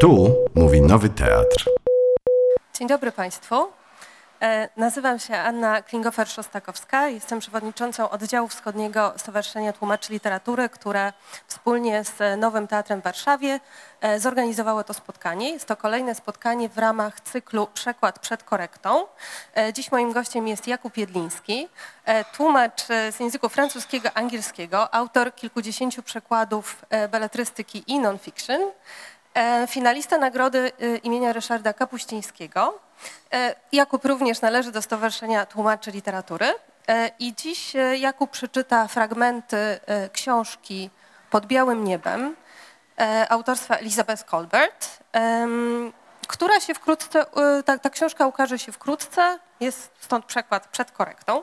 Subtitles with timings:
[0.00, 1.64] Tu mówi Nowy Teatr.
[2.74, 3.68] Dzień dobry Państwu.
[4.42, 7.06] E, Nazywam się Anna Klingofer-Szostakowska.
[7.06, 11.12] Jestem przewodniczącą oddziału wschodniego Stowarzyszenia Tłumaczy Literatury, które
[11.46, 13.60] wspólnie z Nowym Teatrem w Warszawie
[14.00, 15.50] e, zorganizowało to spotkanie.
[15.50, 19.06] Jest to kolejne spotkanie w ramach cyklu Przekład przed korektą.
[19.56, 21.68] E, Dziś moim gościem jest Jakub Jedliński,
[22.36, 28.60] tłumacz z języku francuskiego, angielskiego, autor kilkudziesięciu przekładów beletrystyki i non-fiction.
[29.36, 32.78] E, Finalista nagrody e, imienia Ryszarda Kapuścińskiego.
[33.32, 36.54] E, Jakub również należy do Stowarzyszenia Tłumaczy Literatury.
[37.18, 39.80] I dziś Jakub przeczyta fragmenty
[40.12, 40.90] książki
[41.30, 42.36] Pod białym niebem
[43.28, 44.98] autorstwa Elizabeth Colbert,
[46.28, 47.26] która się wkrótce,
[47.64, 51.42] ta, ta książka ukaże się wkrótce, jest stąd przekład przed korektą.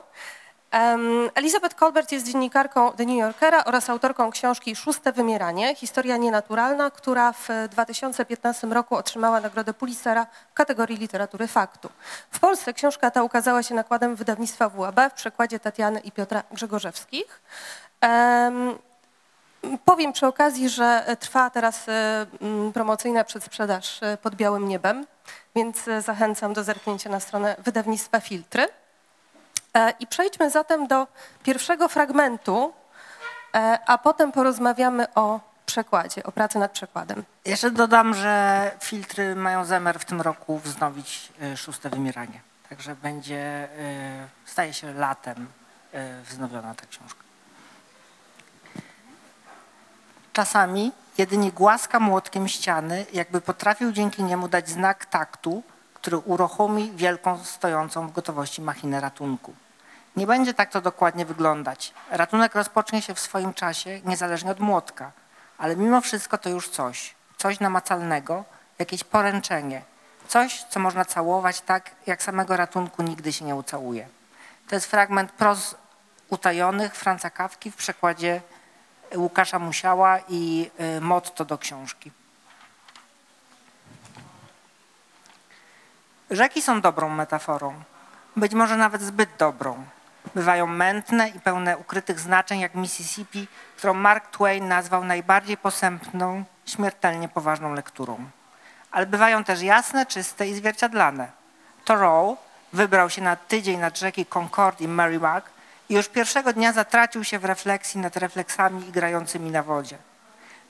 [1.34, 7.32] Elizabeth Colbert jest dziennikarką The New Yorkera oraz autorką książki Szóste Wymieranie, historia nienaturalna, która
[7.32, 11.88] w 2015 roku otrzymała nagrodę Pulitzera w kategorii literatury faktu.
[12.30, 17.42] W Polsce książka ta ukazała się nakładem wydawnictwa WAB w przekładzie Tatiany i Piotra Grzegorzewskich.
[18.00, 18.78] Em,
[19.84, 22.26] Powiem przy okazji, że trwa teraz e,
[22.74, 25.06] promocyjna przedsprzedaż e, pod białym niebem,
[25.56, 28.68] więc e, zachęcam do zerknięcia na stronę wydawnictwa Filtry.
[29.74, 31.06] E, I przejdźmy zatem do
[31.42, 32.72] pierwszego fragmentu,
[33.54, 37.24] e, a potem porozmawiamy o przekładzie, o pracy nad przekładem.
[37.44, 42.40] Jeszcze dodam, że filtry mają zamiar w tym roku wznowić y, szóste wymieranie.
[42.68, 43.68] Także będzie,
[44.44, 45.46] staje się latem
[46.24, 47.20] wznowiona ta książka.
[50.32, 55.62] Czasami jedynie głaska młotkiem ściany, jakby potrafił dzięki niemu dać znak taktu,
[55.94, 59.54] który uruchomi wielką stojącą w gotowości machinę ratunku.
[60.16, 61.92] Nie będzie tak to dokładnie wyglądać.
[62.10, 65.12] Ratunek rozpocznie się w swoim czasie, niezależnie od młotka,
[65.58, 68.44] ale mimo wszystko to już coś, coś namacalnego,
[68.78, 69.82] jakieś poręczenie,
[70.28, 74.08] coś, co można całować tak, jak samego ratunku nigdy się nie ucałuje.
[74.68, 75.74] To jest fragment pros
[76.28, 78.40] utajonych Franca Kawki w przekładzie
[79.16, 82.10] Łukasza Musiała i y, motto do książki.
[86.30, 87.82] Rzeki są dobrą metaforą,
[88.36, 89.84] być może nawet zbyt dobrą.
[90.34, 97.28] Bywają mętne i pełne ukrytych znaczeń, jak Mississippi, którą Mark Twain nazwał najbardziej posępną, śmiertelnie
[97.28, 98.18] poważną lekturą.
[98.90, 101.28] Ale bywają też jasne, czyste i zwierciadlane.
[101.84, 102.36] Thoreau
[102.72, 105.50] wybrał się na tydzień nad rzeki Concord i Merrimack
[105.88, 109.98] i już pierwszego dnia zatracił się w refleksji nad refleksami igrającymi na wodzie.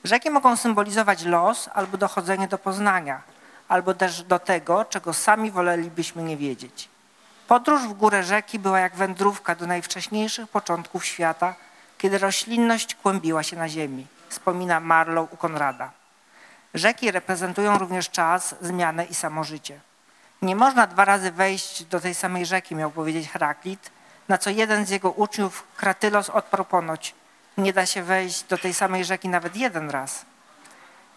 [0.03, 3.21] Rzeki mogą symbolizować los albo dochodzenie do poznania,
[3.67, 6.89] albo też do tego, czego sami wolelibyśmy nie wiedzieć.
[7.47, 11.55] Podróż w górę rzeki była jak wędrówka do najwcześniejszych początków świata,
[11.97, 15.91] kiedy roślinność kłębiła się na ziemi, wspomina Marlow u Konrada.
[16.73, 19.79] Rzeki reprezentują również czas, zmianę i samożycie.
[20.41, 23.91] Nie można dwa razy wejść do tej samej rzeki, miał powiedzieć Heraklit,
[24.27, 27.15] na co jeden z jego uczniów, Kratylos, odparł ponoć.
[27.57, 30.25] Nie da się wejść do tej samej rzeki nawet jeden raz.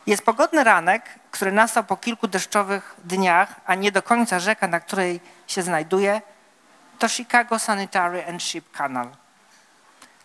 [0.09, 4.81] Jest pogodny ranek, który nastał po kilku deszczowych dniach, a nie do końca rzeka, na
[4.81, 6.23] której się znajduje,
[6.99, 9.09] to Chicago Sanitary and Ship Canal.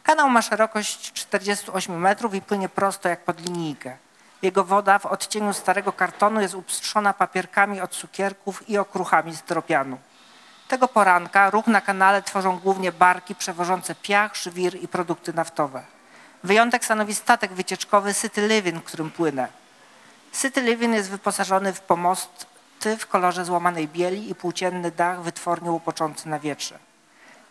[0.03, 3.97] Kanał ma szerokość 48 metrów i płynie prosto jak pod linijkę.
[4.41, 9.97] Jego woda w odcieniu starego kartonu jest upstrzona papierkami od cukierków i okruchami z tropianu.
[10.67, 15.83] Tego poranka ruch na kanale tworzą głównie barki przewożące piach, żwir i produkty naftowe.
[16.43, 19.62] Wyjątek stanowi statek wycieczkowy City Living, którym płynę.
[20.41, 26.29] City Living jest wyposażony w pomosty w kolorze złamanej bieli i płócienny dach wytwornie łopoczący
[26.29, 26.79] na wietrze.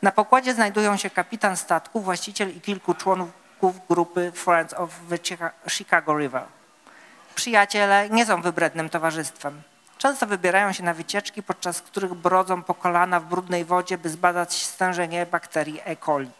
[0.03, 5.50] Na pokładzie znajdują się kapitan statku, właściciel i kilku członków grupy Friends of the Chica-
[5.69, 6.42] Chicago River.
[7.34, 9.62] Przyjaciele nie są wybrednym towarzystwem.
[9.98, 14.62] Często wybierają się na wycieczki, podczas których brodzą po kolana w brudnej wodzie, by zbadać
[14.62, 15.97] stężenie bakterii E.
[15.97, 16.31] coli.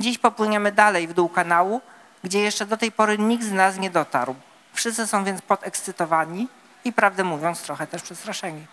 [0.00, 1.80] Dziś popłyniemy dalej w dół kanału,
[2.24, 4.34] gdzie jeszcze do tej pory nikt z nas nie dotarł.
[4.78, 6.48] Wszyscy są więc podekscytowani
[6.84, 8.66] i prawdę mówiąc trochę też przestraszeni.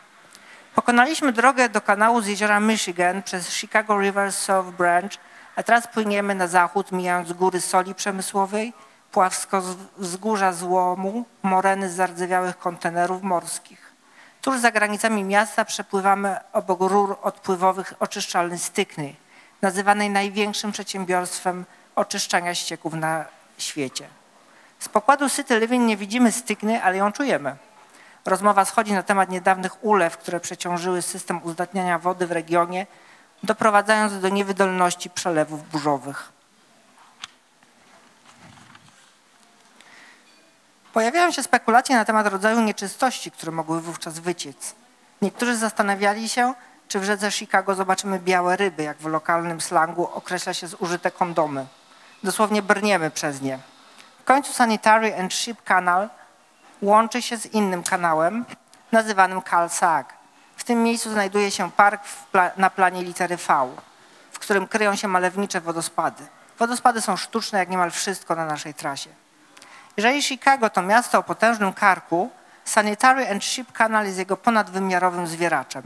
[0.76, 5.12] Pokonaliśmy drogę do kanału z jeziora Michigan przez Chicago River South Branch,
[5.56, 8.74] a teraz płyniemy na zachód, mijając góry soli przemysłowej,
[9.12, 9.62] pławsko
[9.98, 13.92] wzgórza złomu, moreny zardzewiałych kontenerów morskich.
[14.42, 19.16] Tuż za granicami miasta przepływamy obok rur odpływowych oczyszczalni Stykny,
[19.62, 21.66] nazywanej największym przedsiębiorstwem
[21.96, 23.26] oczyszczania ścieków na
[23.58, 24.08] świecie.
[24.86, 27.56] Z pokładu City Living nie widzimy Stykny, ale ją czujemy.
[28.26, 32.88] Rozmowa schodzi na temat niedawnych ulew, które przeciążyły system uzdatniania wody w regionie,
[33.44, 36.32] doprowadzając do niewydolności przelewów burzowych.
[40.94, 44.76] Pojawiają się spekulacje na temat rodzaju nieczystości, które mogły wówczas wyciec.
[45.22, 46.54] Niektórzy zastanawiali się,
[46.88, 51.66] czy w rzece Chicago zobaczymy białe ryby, jak w lokalnym slangu określa się zużyte kondomy.
[52.24, 53.60] Dosłownie brniemy przez nie.
[54.26, 56.10] W końcu Sanitary and Ship Canal
[56.82, 58.46] łączy się z innym kanałem
[58.92, 60.14] nazywanym Cal Sag.
[60.56, 63.68] W tym miejscu znajduje się park pla- na planie litery V,
[64.32, 66.24] w którym kryją się malownicze wodospady.
[66.60, 69.10] Wodospady są sztuczne jak niemal wszystko na naszej trasie.
[69.98, 72.30] Jeżeli Chicago to miasto o potężnym karku,
[72.64, 75.84] Sanitary and Ship Canal jest jego ponadwymiarowym zwieraczem.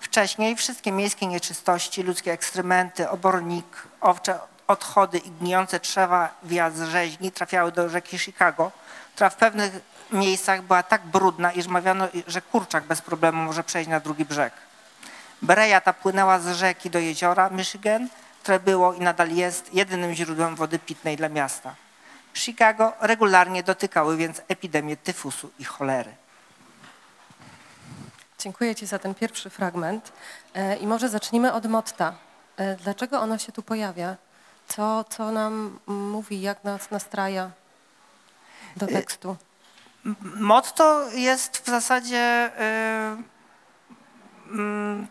[0.00, 7.72] Wcześniej wszystkie miejskie nieczystości, ludzkie ekstrementy, obornik, owcze odchody i gnijące trzewa wjazd rzeźni trafiały
[7.72, 8.72] do rzeki Chicago,
[9.14, 9.72] która w pewnych
[10.12, 14.52] miejscach była tak brudna, iż mawiano, że kurczak bez problemu może przejść na drugi brzeg.
[15.42, 18.08] Bereja ta płynęła z rzeki do jeziora Michigan,
[18.42, 21.74] które było i nadal jest jedynym źródłem wody pitnej dla miasta.
[22.34, 26.14] Chicago regularnie dotykały więc epidemie tyfusu i cholery.
[28.38, 30.12] Dziękuję Ci za ten pierwszy fragment.
[30.54, 32.14] E, I może zacznijmy od motta.
[32.56, 34.16] E, Dlaczego ono się tu pojawia?
[34.68, 37.50] Co, co nam mówi, jak nas nastraja
[38.76, 39.36] do tekstu?
[40.36, 42.50] Motto jest w zasadzie,
[44.48, 45.06] y, mm,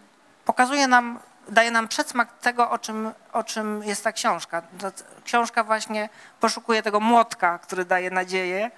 [0.45, 1.19] pokazuje nam,
[1.49, 4.61] daje nam przedsmak tego, o czym, o czym jest ta książka.
[4.61, 4.91] Ta
[5.23, 6.09] Książka właśnie
[6.39, 8.71] poszukuje tego młotka, który daje nadzieję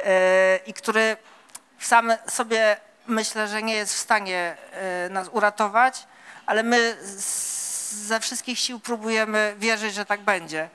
[0.00, 0.04] y,
[0.66, 1.16] i który
[1.78, 4.56] sam sobie myślę, że nie jest w stanie
[5.06, 6.06] y, nas uratować,
[6.46, 7.59] ale my z-
[7.90, 10.68] ze wszystkich sił próbujemy wierzyć, że tak będzie.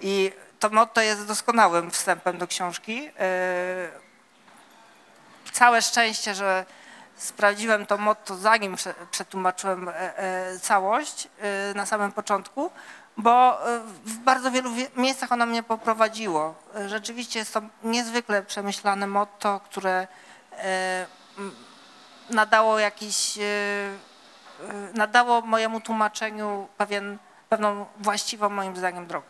[0.00, 3.08] I to motto jest doskonałym wstępem do książki.
[3.08, 3.12] Y,
[5.52, 6.66] całe szczęście, że
[7.16, 12.70] sprawdziłem to motto zanim prze- przetłumaczyłem e, e, całość e, na samym początku,
[13.16, 16.54] bo e, w bardzo wielu wie- miejscach ono mnie poprowadziło.
[16.86, 20.06] Rzeczywiście jest to niezwykle przemyślane motto, które
[20.52, 21.06] e,
[22.30, 23.38] nadało jakiś,
[24.94, 27.18] nadało mojemu tłumaczeniu pewien,
[27.48, 29.26] pewną właściwą moim zdaniem drogę.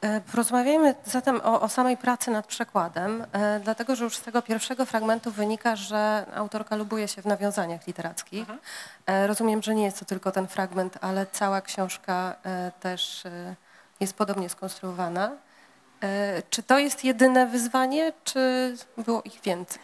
[0.00, 4.42] E, Porozmawiajmy zatem o, o samej pracy nad przekładem, e, dlatego że już z tego
[4.42, 8.48] pierwszego fragmentu wynika, że autorka lubuje się w nawiązaniach literackich.
[9.06, 12.34] E, Rozumiem, że nie jest to tylko ten fragment, ale cała książka
[12.80, 13.22] też
[14.00, 15.30] jest podobnie skonstruowana.
[16.50, 19.78] Czy to jest jedyne wyzwanie, czy było ich więcej?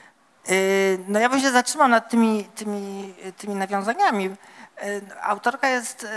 [0.50, 4.26] Y, No ja bym się zatrzymał nad tymi, tymi, tymi nawiązaniami.
[4.26, 6.08] Y, Autorka jest y,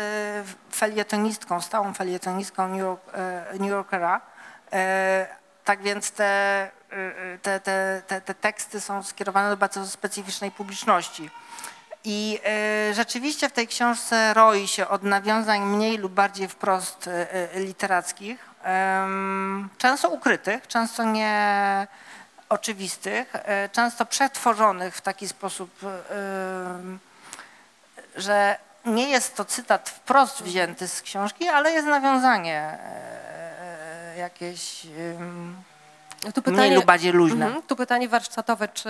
[0.71, 3.01] felietonistką, stałą felietonistką New, York,
[3.59, 4.21] New Yorkera.
[5.63, 6.71] Tak więc te,
[7.41, 11.29] te, te, te, te teksty są skierowane do bardzo specyficznej publiczności.
[12.03, 12.39] I
[12.93, 17.09] rzeczywiście w tej książce roi się od nawiązań mniej lub bardziej wprost
[17.55, 18.49] literackich,
[19.77, 21.87] często ukrytych, często nie
[22.49, 26.99] oczywistych, e, często przetworzonych w taki sposób, em,
[28.15, 35.55] że nie jest to cytat wprost wzięty z książki, ale jest nawiązanie e, jakieś em,
[36.33, 37.45] Tu mniej lub bardziej luźne.
[37.45, 38.67] Mhm, tu pytanie warsztatowe.
[38.67, 38.89] Czy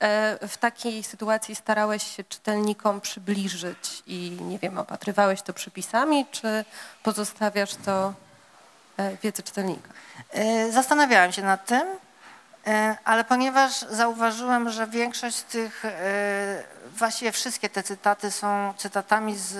[0.00, 6.64] e, w takiej sytuacji starałeś się czytelnikom przybliżyć i, nie wiem, opatrywałeś to przypisami, czy
[7.02, 8.12] pozostawiasz to
[8.96, 9.88] e, wiedzy czytelnika?
[10.30, 11.96] E, Zastanawiałem się nad tym, e,
[13.04, 16.64] ale ponieważ zauważyłem, że większość z tych, e,
[16.96, 19.54] właściwie wszystkie te cytaty są cytatami z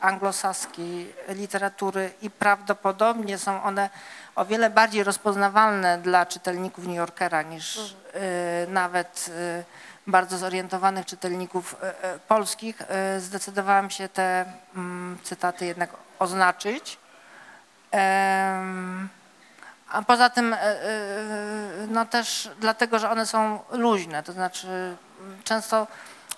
[0.00, 3.90] anglosaskiej literatury i prawdopodobnie są one
[4.34, 9.64] o wiele bardziej rozpoznawalne dla czytelników New Yorkera niż e, nawet e,
[10.06, 14.44] bardzo zorientowanych czytelników e, e, polskich, e, zdecydowałem się te
[14.76, 16.98] mm, cytaty jednak oznaczyć.
[19.94, 20.78] A poza tym, e, e,
[21.88, 24.96] no też dlatego, że one są luźne, to znaczy
[25.44, 25.86] często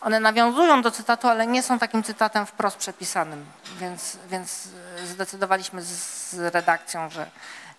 [0.01, 3.47] one nawiązują do cytatu, ale nie są takim cytatem wprost przepisanym,
[3.79, 4.69] więc, więc
[5.05, 7.31] zdecydowaliśmy z, redakcją, że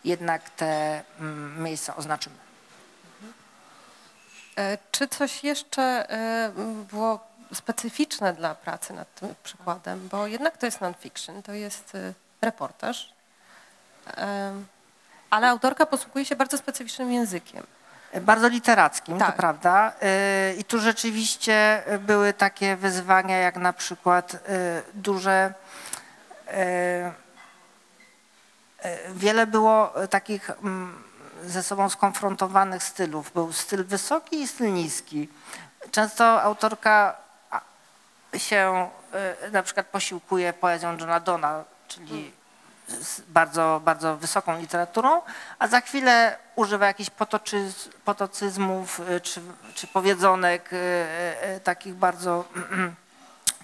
[0.04, 2.36] jednak te mm, miejsca oznaczymy.
[4.58, 6.08] E, Czy coś jeszcze
[6.92, 10.08] było specyficzne dla pracy nad tym przykładem?
[10.12, 11.98] Bo jednak to jest non-fiction, to jest
[12.42, 13.14] reportaż,
[15.30, 17.64] ale autorka posługuje się bardzo specyficznym językiem.
[18.22, 19.32] Bardzo literackim, Tak.
[19.32, 19.92] to prawda.
[20.52, 24.38] Y, I tu rzeczywiście były takie wyzwania, jak na przykład y,
[24.94, 25.54] duże.
[29.16, 31.04] Wiele było takich mm,
[31.46, 33.32] ze sobą skonfrontowanych stylów.
[33.34, 35.30] Był styl wysoki i styl niski.
[35.92, 37.16] Często autorka
[38.38, 38.90] się
[39.52, 42.32] na przykład posiłkuje poezją Johna Dona, czyli
[43.28, 45.22] bardzo, bardzo wysoką literaturą,
[45.60, 49.42] a za chwilę używa jakichś potoczyz, potocyzmów y, czy,
[49.74, 50.76] czy powiedzonek y,
[51.56, 52.46] y, takich bardzo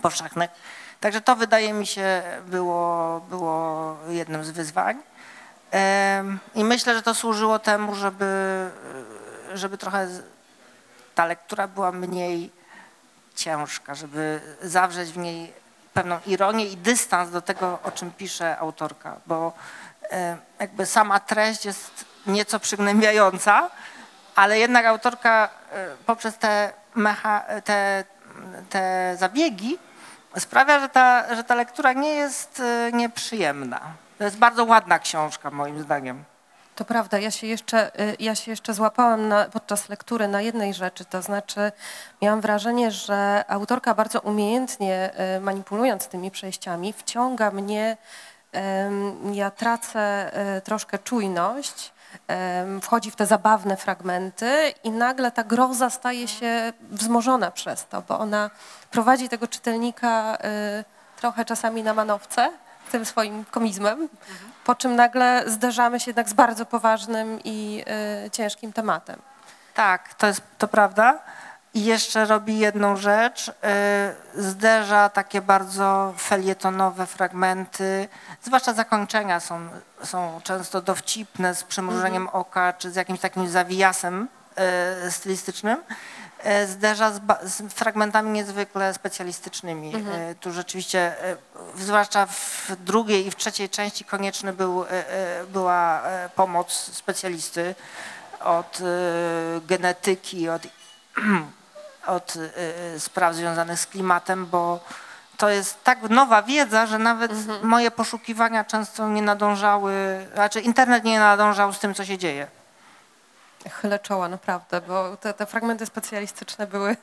[0.01, 0.51] powszechnych.
[0.99, 4.97] Także to wydaje mi się było, było jednym z wyzwań.
[6.55, 8.69] I myślę, że to służyło temu, żeby,
[9.53, 10.07] żeby trochę
[11.15, 12.51] ta lektura była mniej
[13.35, 15.53] ciężka, żeby zawrzeć w niej
[15.93, 19.53] pewną ironię i dystans do tego, o czym pisze autorka, bo
[20.12, 23.69] e, jakby sama treść jest nieco przygnębiająca,
[24.35, 28.03] ale jednak autorka e, poprzez te, mecha, te,
[28.69, 29.77] te zabiegi
[30.39, 33.81] sprawia, że ta, że ta lektura nie jest e, nieprzyjemna.
[34.17, 36.23] To jest bardzo ładna książka moim zdaniem.
[36.83, 40.73] To prawda, ja się jeszcze, y, ja się jeszcze złapałam na, podczas lektury na jednej
[40.73, 41.71] rzeczy, to znaczy
[42.21, 47.97] miałam wrażenie, że autorka bardzo umiejętnie y, manipulując tymi przejściami wciąga mnie,
[49.33, 51.93] ja tracę y, troszkę czujność,
[52.81, 58.19] wchodzi w te zabawne fragmenty i nagle ta groza staje się wzmożona przez to, bo
[58.19, 58.49] ona
[58.91, 60.37] prowadzi tego czytelnika
[61.17, 62.51] trochę czasami na manowce
[62.91, 64.09] tym swoim komizmem,
[64.63, 67.84] po czym nagle zderzamy się jednak z bardzo poważnym i
[68.25, 69.22] y, ciężkim tematem.
[69.74, 71.20] Tak, to jest to prawda.
[71.74, 73.53] I jeszcze robi jedną rzecz, y,
[74.36, 78.08] zderza takie bardzo felietonowe fragmenty,
[78.43, 79.70] zwłaszcza zakończenia są,
[80.03, 84.27] są często dowcipne z przymrużeniem oka czy z jakimś takim zawijasem
[85.08, 85.84] y, stylistycznym.
[86.45, 89.95] Y, Zderza z, z fragmentami niezwykle specjalistycznymi.
[89.95, 91.15] Y, Tu rzeczywiście,
[91.77, 94.85] y, zwłaszcza w drugiej i w trzeciej części konieczny był,
[95.50, 96.01] była
[96.35, 97.75] pomoc specjalisty
[98.39, 98.79] od
[99.67, 100.62] genetyki, od,
[102.17, 102.33] od
[103.00, 104.79] spraw związanych z klimatem, bo
[105.38, 107.31] to jest tak nowa wiedza, że nawet
[107.63, 109.93] moje poszukiwania często nie nadążały,
[110.33, 112.47] znaczy internet nie nadążał z tym, co się dzieje.
[113.70, 116.96] Chylę czoła, naprawdę, bo te, te fragmenty specjalistyczne były,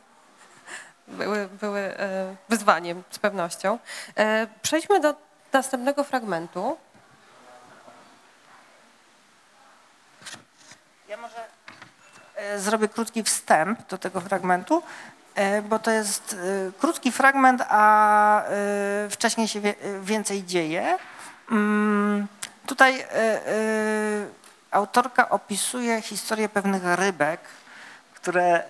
[1.09, 3.79] były, były e, wyzwaniem z pewnością.
[4.17, 5.15] E, Przejdźmy do
[5.53, 6.77] następnego fragmentu.
[11.09, 11.45] Ja może
[12.35, 14.83] e, zrobię krótki wstęp do tego fragmentu,
[15.69, 16.37] bo to jest
[16.79, 18.43] krótki fragment, a
[19.11, 19.61] wcześniej się
[20.03, 20.99] więcej dzieje.
[21.51, 22.29] Mm,
[22.67, 23.07] Tutaj
[24.71, 27.41] autorka opisuje historię pewnych rybek,
[28.15, 28.65] które e,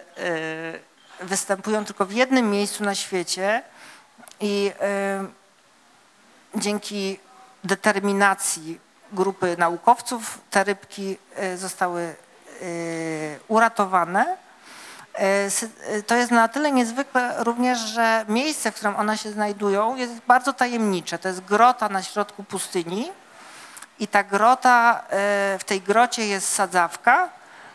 [1.21, 3.63] występują tylko w jednym miejscu na świecie
[4.41, 5.25] i e,
[6.55, 7.19] dzięki
[7.65, 8.81] determinacji
[9.13, 12.15] grupy naukowców te rybki e, zostały
[13.49, 14.37] uratowane.
[16.07, 20.53] To jest na tyle niezwykłe również, że miejsce, w którym one się znajdują jest bardzo
[20.53, 21.19] tajemnicze.
[21.19, 23.11] To jest grota na środku pustyni
[24.01, 27.29] i ta grota, e, w tej grocie jest sadzawka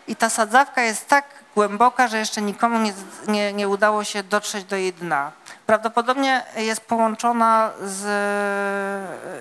[0.08, 2.94] i ta sadzawka jest tak głęboka, że jeszcze nikomu nie,
[3.28, 5.32] nie, nie udało się dotrzeć do jej dna.
[5.66, 8.04] Prawdopodobnie jest połączona z,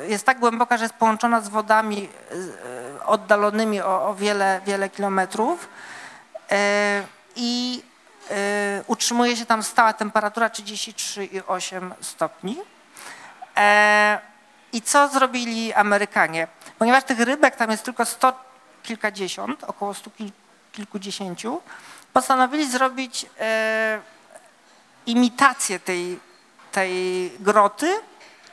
[0.08, 2.08] jest tak głęboka, że jest połączona z wodami
[3.00, 5.68] e, oddalonymi o, o wiele, wiele kilometrów
[6.50, 7.02] e,
[7.36, 7.82] i
[8.30, 8.34] e,
[8.86, 12.58] utrzymuje się tam stała temperatura 33,8 stopni.
[14.74, 16.48] I co zrobili Amerykanie?
[16.78, 18.32] Ponieważ tych rybek tam jest tylko sto
[18.82, 20.30] kilkadziesiąt, około stu kil,
[20.72, 21.60] kilkudziesięciu,
[22.12, 24.00] postanowili zrobić e,
[25.06, 26.20] imitację tej,
[26.72, 27.94] tej groty,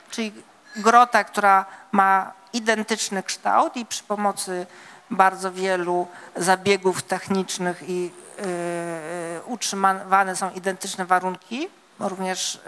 [0.09, 0.31] czyli
[0.75, 4.65] grota, która ma identyczny kształt i przy pomocy
[5.09, 12.59] bardzo wielu zabiegów technicznych i y, utrzymywane są identyczne warunki, również y,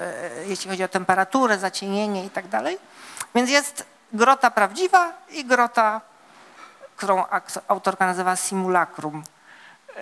[0.47, 2.45] jeśli chodzi o temperaturę, zacienienie i tak.
[3.35, 6.01] Więc jest grota prawdziwa i grota,
[6.95, 7.23] którą
[7.67, 10.01] autorka nazywa simulacrum y,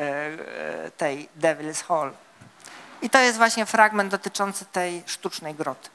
[0.87, 2.11] y, tej Devil's Hall.
[3.01, 5.89] I to jest właśnie fragment dotyczący tej sztucznej groty.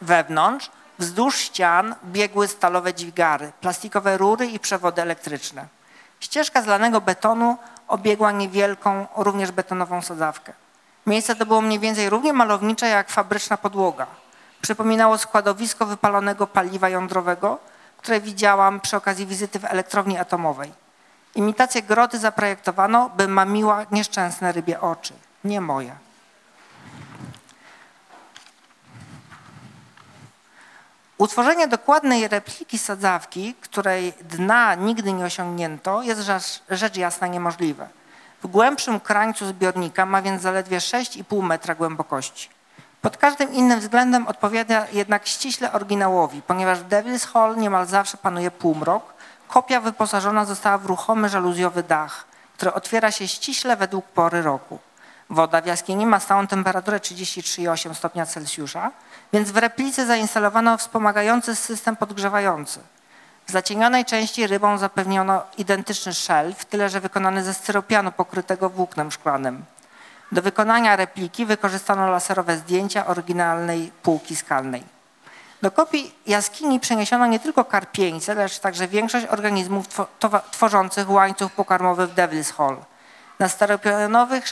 [0.00, 5.66] Wewnątrz, wzdłuż ścian biegły stalowe dźwigary, plastikowe rury i przewody elektryczne.
[6.20, 7.56] Ścieżka z lanego betonu
[7.88, 10.52] obiegła niewielką, również betonową sadzawkę.
[11.06, 14.06] Miejsce to było mniej więcej równie malownicze jak fabryczna podłoga.
[14.60, 17.58] Przypominało składowisko wypalonego paliwa jądrowego,
[17.96, 20.72] które widziałam przy okazji wizyty w elektrowni atomowej.
[21.34, 25.96] Imitację groty zaprojektowano, by mamiła nieszczęsne rybie oczy, nie moje.
[31.18, 36.20] Utworzenie dokładnej repliki sadzawki, której dna nigdy nie osiągnięto, jest
[36.70, 37.88] rzecz, jasna niemożliwe.
[38.42, 42.48] W głębszym krańcu zbiornika ma więc zaledwie 6,5 metra głębokości.
[43.02, 48.50] Pod każdym innym względem odpowiada jednak ściśle oryginałowi, ponieważ w Devil's Hall niemal zawsze panuje
[48.50, 49.02] półmrok.
[49.48, 52.24] Kopia wyposażona została w ruchomy żaluzjowy dach,
[52.56, 54.78] który otwiera się ściśle według pory roku.
[55.30, 58.90] Woda w jaskini ma stałą temperaturę 33,8 stopnia Celsjusza,
[59.32, 62.80] więc w replice zainstalowano wspomagający system podgrzewający.
[63.46, 69.64] W zacienionej części rybom zapewniono identyczny szelf, tyle że wykonany ze styropianu pokrytego włóknem szklanym.
[70.32, 74.84] Do wykonania repliki wykorzystano laserowe zdjęcia oryginalnej półki skalnej.
[75.62, 79.86] Do kopii jaskini przeniesiono nie tylko karpieńce, lecz także większość organizmów
[80.50, 82.76] tworzących łańcuch pokarmowy w Devil's Hall.
[83.38, 84.42] Na steropianowym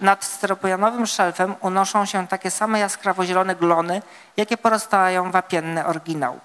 [0.00, 4.02] nad steropianowym szelfem unoszą się takie same jaskrawo-zielone glony,
[4.36, 6.40] jakie porastają wapienny oryginał.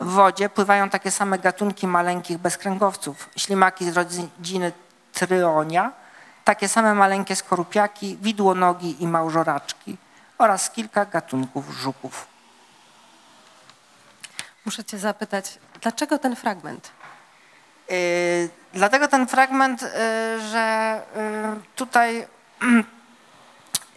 [0.00, 4.72] W wodzie pływają takie same gatunki maleńkich bezkręgowców, ślimaki z rodziny
[5.12, 5.92] tryonia,
[6.44, 9.96] takie same maleńkie skorupiaki, widłonogi i małżoraczki
[10.38, 12.26] oraz kilka gatunków żuków.
[14.64, 16.90] Muszę cię zapytać, dlaczego ten fragment?
[17.90, 17.96] Yy,
[18.72, 19.88] dlatego ten fragment, yy,
[20.50, 22.26] że yy, tutaj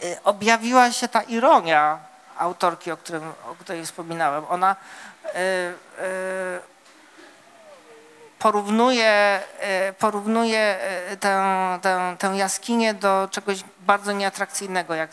[0.04, 2.00] yy, objawiła się ta ironia
[2.38, 4.44] autorki, o, którym, o której wspominałem.
[4.50, 4.76] Ona
[5.24, 6.77] yy, yy,
[8.40, 9.40] porównuje,
[9.88, 10.78] yy, porównuje
[11.10, 15.10] yy, tę, tę, tę jaskinię do czegoś bardzo nieatrakcyjnego, jak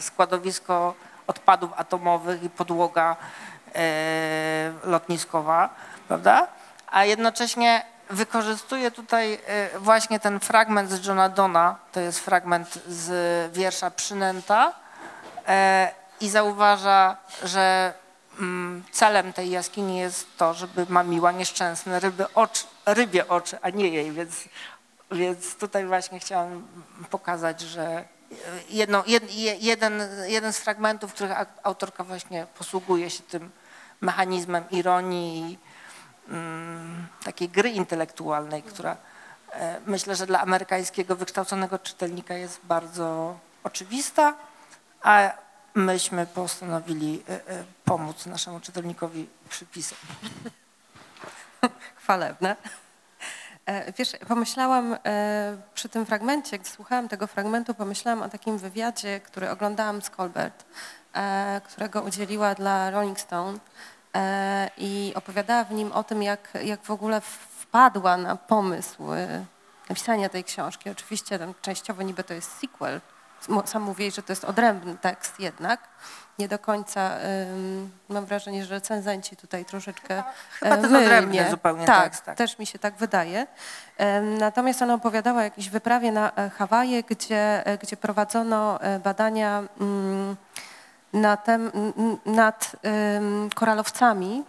[0.00, 0.94] składowisko
[1.26, 3.16] odpadów atomowych i podłoga
[3.66, 3.80] yy,
[4.84, 5.68] lotniskowa,
[6.08, 6.46] prawda?
[6.86, 9.38] A jednocześnie wykorzystuje tutaj
[9.78, 14.72] właśnie ten fragment z Johna Dona, to jest fragment z wiersza Przynęta
[16.20, 17.92] i zauważa, że
[18.92, 24.12] celem tej jaskini jest to, żeby mamiła nieszczęsne ryby oczy, rybie oczy, a nie jej,
[24.12, 24.44] więc,
[25.10, 26.66] więc tutaj właśnie chciałam
[27.10, 28.04] pokazać, że
[28.68, 33.50] jedno, jed, je- jeden, jeden z fragmentów, których autorka właśnie posługuje się tym
[34.00, 35.58] mechanizmem ironii i
[36.32, 38.96] mm, takiej gry intelektualnej, która
[39.52, 44.34] e, myślę, że dla amerykańskiego wykształconego czytelnika jest bardzo oczywista,
[45.02, 45.30] a
[45.74, 49.98] myśmy postanowili e, e, pomóc naszemu czytelnikowi przypisem.
[51.96, 52.56] Chwalebne.
[53.66, 54.96] E, Wiesz, pomyślałam
[55.74, 60.64] przy tym fragmencie, gdy słuchałam tego fragmentu, pomyślałam o takim wywiadzie, który oglądałam z Colbert,
[61.64, 63.58] którego udzieliła dla Rolling Stone
[64.76, 69.02] i opowiadała w nim o tym, jak, jak w ogóle wpadła na pomysł
[69.88, 70.90] napisania tej książki.
[70.90, 73.00] Oczywiście tam częściowo niby to jest sequel,
[73.64, 75.80] sam mówiłeś, że to jest odrębny tekst jednak.
[76.38, 77.10] Nie do końca,
[78.08, 80.22] mam wrażenie, że recenzenci tutaj troszeczkę
[80.60, 82.38] Chyba to odrębny zupełnie tak, tekst, tak.
[82.38, 83.46] też mi się tak wydaje.
[84.38, 89.62] Natomiast ona opowiadała o jakiejś wyprawie na e, Hawaje, gdzie, e, gdzie prowadzono e, badania
[89.80, 90.36] mm,
[92.24, 94.44] nad em, koralowcami,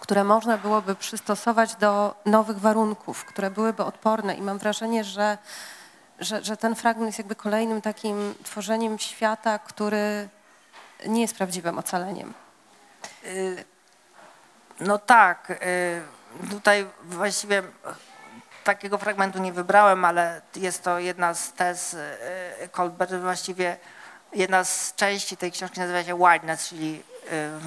[0.00, 4.34] które można byłoby przystosować do nowych warunków, które byłyby odporne.
[4.34, 5.38] I mam wrażenie, że,
[6.18, 10.28] że, że ten fragment jest jakby kolejnym takim tworzeniem świata, który
[11.06, 12.34] nie jest prawdziwym ocaleniem.
[13.24, 13.64] Y,
[14.80, 16.02] No tak, y,
[16.50, 17.62] tutaj właściwie
[18.64, 21.98] takiego fragmentu nie wybrałem, ale jest to jedna z tez y,
[22.72, 23.76] Colbert, właściwie
[24.32, 27.02] jedna z części tej książki nazywa się Wildness, czyli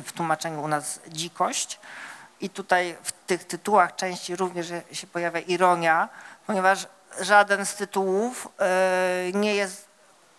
[0.06, 1.80] w tłumaczeniu u nas dzikość.
[2.42, 6.10] I tutaj w tych tytułach części również się pojawia ironia,
[6.48, 6.88] ponieważ
[7.22, 8.48] żaden z tytułów
[9.30, 9.88] y, nie jest,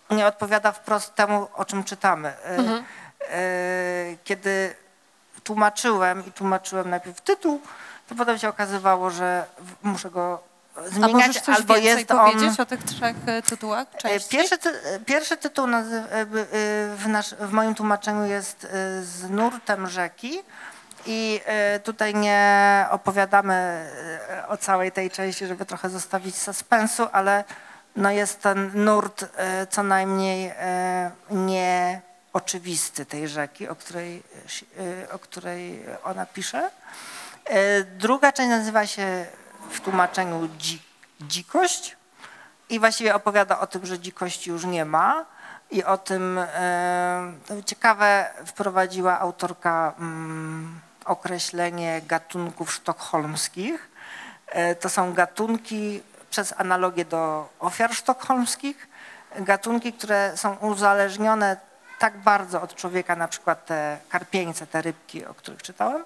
[0.09, 2.29] nie odpowiada wprost temu, o czym czytamy.
[2.29, 4.75] Y, y, Kiedy
[5.43, 7.61] tłumaczyłem i tłumaczyłem najpierw tytuł,
[8.09, 9.45] to potem się okazywało, że
[9.83, 10.39] muszę go
[10.75, 12.31] A zmieniać, możesz coś albo więcej jest on...
[12.31, 13.87] powiedzieć o tych trzech e, tytułach?
[13.93, 14.29] E, Części?
[14.29, 15.83] Pierwszy, ty, e, pierwszy tytuł e, e,
[16.95, 18.67] w, nasz, w moim tłumaczeniu jest e,
[19.03, 20.39] z nurtem rzeki
[21.05, 27.43] i e, tutaj nie opowiadamy e, o całej tej części, żeby trochę zostawić suspensu, ale
[27.95, 30.51] no jest ten nurt e, co najmniej
[31.31, 34.23] nieoczywisty tej rzeki, o której,
[35.11, 36.69] o której ona pisze.
[37.97, 39.25] Druga część nazywa się
[39.69, 40.81] w tłumaczeniu dzi,
[41.21, 41.97] dzikość
[42.69, 45.25] i właściwie opowiada o tym, że dzikości już nie ma
[45.71, 46.39] i o tym
[47.65, 53.89] ciekawe wprowadziła autorka mm, określenie gatunków sztokholmskich.
[54.47, 58.87] E, To są gatunki przez analogię do ofiar sztokholmskich,
[59.39, 61.57] gatunki, które są uzależnione
[61.99, 66.03] tak bardzo od człowieka, na przykład te karpieńce, te rybki, o których czytałem,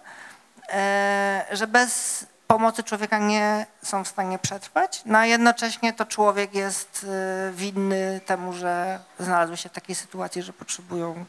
[0.69, 6.55] e, że bez pomocy człowieka nie są w stanie przetrwać, no a jednocześnie to człowiek
[6.55, 7.03] jest
[7.49, 11.25] y, winny temu, że znalazły się w takiej sytuacji, że potrzebują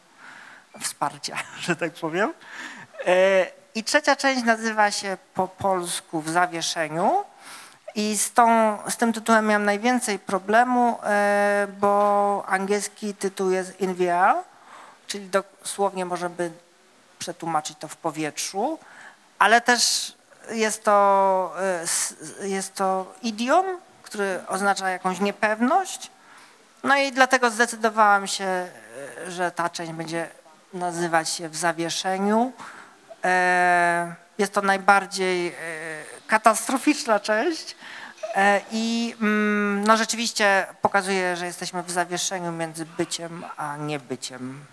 [0.81, 2.33] wsparcia, że tak powiem.
[3.07, 7.25] E, I trzecia część nazywa się po polsku w zawieszeniu.
[7.95, 13.97] I z, tą, z tym tytułem miałem najwięcej problemu, e, bo angielski tytuł jest in
[13.97, 14.37] the air,
[15.07, 16.51] czyli dosłownie możemy
[17.19, 18.79] przetłumaczyć to w powietrzu,
[19.39, 20.13] ale też
[20.51, 21.55] jest to,
[22.41, 23.67] e, jest to idiom,
[24.03, 26.11] który oznacza jakąś niepewność.
[26.83, 28.69] No i dlatego zdecydowałam się,
[29.29, 30.29] że ta część będzie
[30.73, 32.53] nazywać się w zawieszeniu.
[33.27, 35.53] E, Jest to najbardziej e,
[36.27, 37.77] katastroficzna część
[38.35, 44.65] e, i mm, no rzeczywiście pokazuje, że jesteśmy w zawieszeniu między byciem a niebyciem.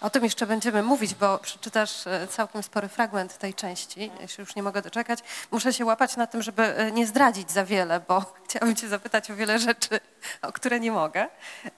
[0.00, 4.10] O tym jeszcze będziemy mówić, bo przeczytasz e, całkiem spory fragment tej części.
[4.20, 5.18] Ja się już nie mogę doczekać.
[5.50, 9.30] Muszę się łapać na tym, żeby e, nie zdradzić za wiele, bo chciałabym cię zapytać
[9.30, 10.00] o wiele rzeczy,
[10.42, 11.26] o które nie mogę.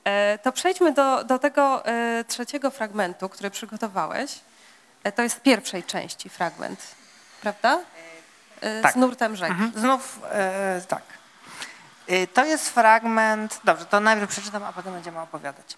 [0.04, 1.82] E, To przejdźmy do, do tego
[2.28, 4.40] trzeciego fragmentu, który przygotowałeś.
[5.14, 6.80] To jest pierwszej części fragment,
[7.40, 7.80] prawda?
[8.82, 8.92] Tak.
[8.92, 9.52] Z nurtem rzeki.
[9.52, 9.72] Mhm.
[9.76, 11.02] Znów e, tak.
[12.34, 13.60] To jest fragment.
[13.64, 15.76] Dobrze, to najpierw przeczytam, a potem będziemy opowiadać.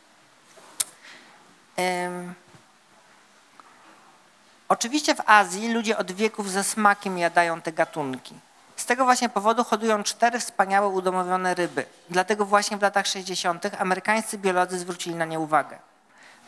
[4.69, 8.35] Oczywiście w Azji ludzie od wieków ze smakiem jadają te gatunki.
[8.77, 11.87] Z tego właśnie powodu hodują cztery wspaniałe udomowione ryby.
[12.11, 13.67] Dlatego właśnie w latach 60.
[13.79, 15.79] amerykańscy biolodzy zwrócili na nie uwagę.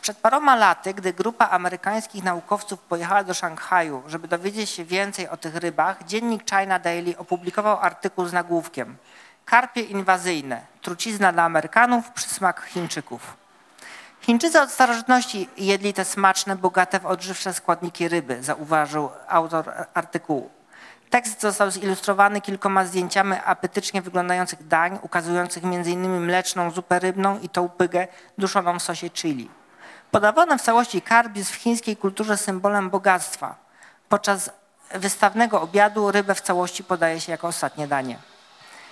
[0.01, 5.37] Przed paroma laty, gdy grupa amerykańskich naukowców pojechała do Szanghaju, żeby dowiedzieć się więcej o
[5.37, 8.97] tych rybach, dziennik China Daily opublikował artykuł z nagłówkiem
[9.45, 10.61] Karpie inwazyjne.
[10.81, 13.40] Trucizna dla Amerykanów, przysmak Chińczyków.
[14.21, 20.49] Chińczycy od starożytności jedli te smaczne, bogate w odżywcze składniki ryby, zauważył autor artykułu.
[21.09, 26.19] Tekst został zilustrowany kilkoma zdjęciami apetycznie wyglądających dań, ukazujących m.in.
[26.19, 28.07] mleczną zupę rybną i tołpygę
[28.37, 29.49] duszoną w sosie chili.
[30.11, 33.55] Podawany w całości karp jest w chińskiej kulturze symbolem bogactwa.
[34.09, 34.49] Podczas
[34.93, 38.17] wystawnego obiadu rybę w całości podaje się jako ostatnie danie.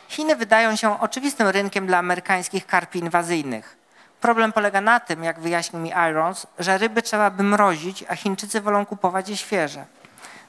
[0.07, 3.78] Chiny wydają się oczywistym rynkiem dla amerykańskich karpi inwazyjnych.
[4.21, 8.62] Problem polega na tym, jak wyjaśnił mi Irons, że ryby trzeba by mrozić, a Chińczycy
[8.62, 9.86] wolą kupować je świeże.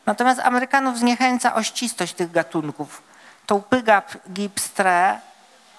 [0.07, 3.03] Natomiast Amerykanów zniechęca ościstość tych gatunków.
[3.47, 4.03] Tołpyga,
[4.33, 5.19] gipstre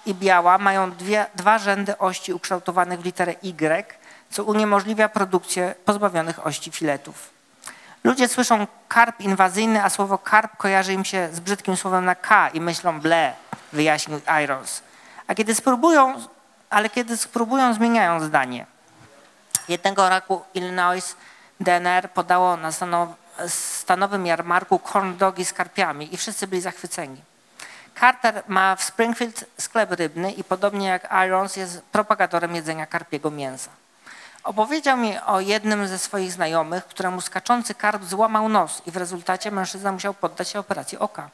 [0.06, 3.84] i biała mają dwie, dwa rzędy ości ukształtowanych w literę Y,
[4.30, 7.30] co uniemożliwia produkcję pozbawionych ości filetów.
[8.04, 12.48] Ludzie słyszą karp inwazyjny, a słowo karp kojarzy im się z brzydkim słowem na K
[12.48, 13.32] i myślą ble,
[13.72, 14.82] wyjaśnił Irons.
[15.26, 16.14] A kiedy spróbują,
[16.72, 18.66] ale kiedy spróbują, zmieniają zdanie.
[19.68, 21.16] Jednego roku Illinois
[21.60, 23.14] DNR podało na stanow-
[23.48, 27.22] stanowym jarmarku corn dogi z karpiami i wszyscy byli zachwyceni.
[28.00, 33.70] Carter ma w Springfield sklep rybny i podobnie jak Irons jest propagatorem jedzenia karpiego mięsa.
[34.44, 39.50] Opowiedział mi o jednym ze swoich znajomych, któremu skaczący karp złamał nos i w rezultacie
[39.50, 41.30] mężczyzna musiał poddać się operacji oka.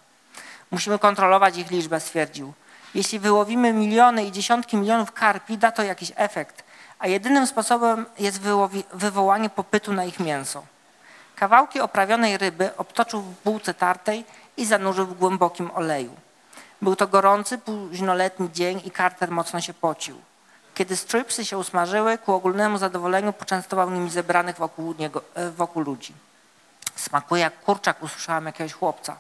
[0.71, 2.53] Musimy kontrolować ich liczbę, stwierdził.
[2.95, 6.65] Jeśli wyłowimy miliony i dziesiątki milionów karpi, da to jakiś efekt,
[6.99, 8.41] a jedynym sposobem jest
[8.93, 10.63] wywołanie popytu na ich mięso.
[11.37, 14.25] Kawałki oprawionej ryby obtoczył w bułce tartej
[14.57, 16.15] i zanurzył w głębokim oleju.
[16.83, 20.21] Był to gorący, późnoletni dzień i Carter mocno się pocił.
[20.75, 26.15] Kiedy stripsy się usmażyły, ku ogólnemu zadowoleniu poczęstował nimi zebranych wokół, niego, e, wokół ludzi.
[26.97, 29.17] Smakuje jak kurczak, usłyszałam jakiegoś chłopca.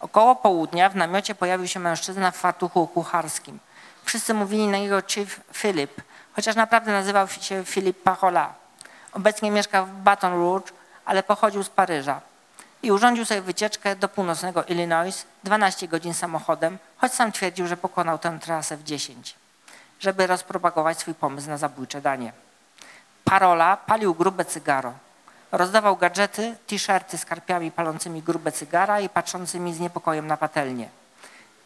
[0.00, 3.58] Około południa w namiocie pojawił się mężczyzna w fartuchu kucharskim.
[4.04, 8.54] Wszyscy mówili na niego Chief Philip, chociaż naprawdę nazywał się Philip Pachola.
[9.12, 10.72] Obecnie mieszka w Baton Rouge,
[11.04, 12.20] ale pochodził z Paryża.
[12.82, 18.18] I urządził sobie wycieczkę do północnego Illinois, 12 godzin samochodem, choć sam twierdził, że pokonał
[18.18, 19.34] tę trasę w 10,
[20.00, 22.32] żeby rozpropagować swój pomysł na zabójcze danie.
[23.24, 24.92] Parola palił grube cygaro.
[25.52, 30.88] Rozdawał gadżety, t-shirty z karpiami palącymi grube cygara i patrzącymi z niepokojem na patelnię.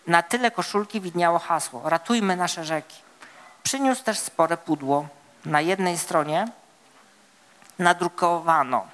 [0.07, 2.97] Na tyle koszulki widniało hasło Ratujmy nasze rzeki.
[3.63, 5.09] Przyniósł też spore pudło.
[5.45, 6.49] Na jednej stronie
[7.79, 8.87] nadrukowano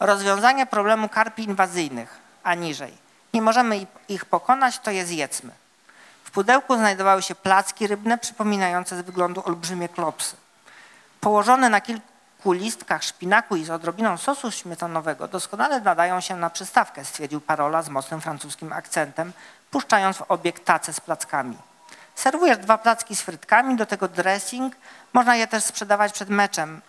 [0.00, 2.92] rozwiązanie problemu karpi inwazyjnych, a niżej.
[3.34, 5.50] Nie możemy ich- pokonać, to je zjedzmy.
[6.24, 10.36] W pudełku znajdowały się placki rybne przypominające z wyglądu olbrzymie klopsy.
[11.20, 12.13] Położone na kilku
[12.52, 17.88] listkach szpinaku i z odrobiną sosu śmietanowego doskonale nadają się na przystawkę, stwierdził Parola z
[17.88, 19.32] mocnym francuskim akcentem,
[19.70, 21.58] puszczając w obieg tacę z plackami.
[22.14, 24.76] Serwujesz dwa placki z frytkami, do tego dressing.
[25.12, 26.80] Można je też sprzedawać przed meczem.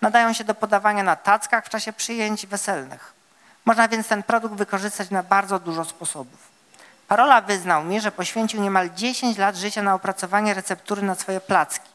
[0.00, 3.12] Nadają się do podawania na tackach w czasie przyjęć weselnych.
[3.64, 6.52] Można więc ten produkt wykorzystać na bardzo dużo sposobów.
[7.08, 11.91] Parola wyznał mi, że poświęcił niemal 10 lat życia na opracowanie receptury na swoje placki.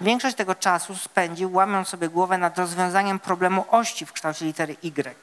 [0.00, 5.14] Większość tego czasu spędził łamiąc sobie głowę nad rozwiązaniem problemu ości w kształcie litery Y.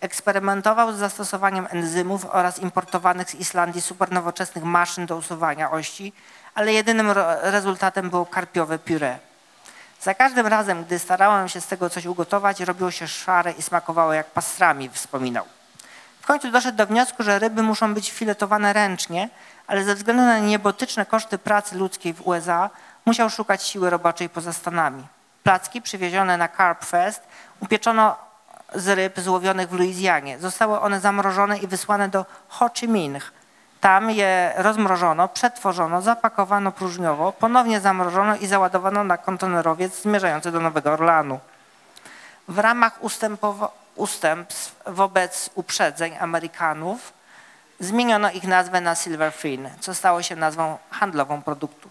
[0.00, 6.12] Eksperymentował z zastosowaniem enzymów oraz importowanych z Islandii supernowoczesnych maszyn do usuwania ości,
[6.54, 7.10] ale jedynym
[7.42, 9.16] rezultatem było karpiowe puree.
[10.00, 14.12] Za każdym razem, gdy starałem się z tego coś ugotować, robiło się szare i smakowało
[14.12, 15.44] jak pastrami, wspominał.
[16.20, 19.28] W końcu doszedł do wniosku, że ryby muszą być filetowane ręcznie,
[19.66, 22.70] ale ze względu na niebotyczne koszty pracy ludzkiej w USA
[23.08, 25.06] musiał szukać siły roboczej poza Stanami.
[25.42, 27.22] Placki przywiezione na Carp Fest
[27.60, 28.16] upieczono
[28.74, 30.38] z ryb złowionych w Luizjanie.
[30.38, 33.32] Zostały one zamrożone i wysłane do Ho Chi Minh.
[33.80, 40.92] Tam je rozmrożono, przetworzono, zapakowano próżniowo, ponownie zamrożono i załadowano na kontenerowiec zmierzający do Nowego
[40.92, 41.40] Orlanu.
[42.48, 42.98] W ramach
[43.96, 47.12] ustępstw wobec uprzedzeń Amerykanów
[47.80, 51.90] zmieniono ich nazwę na Silverfin, co stało się nazwą handlową produktu.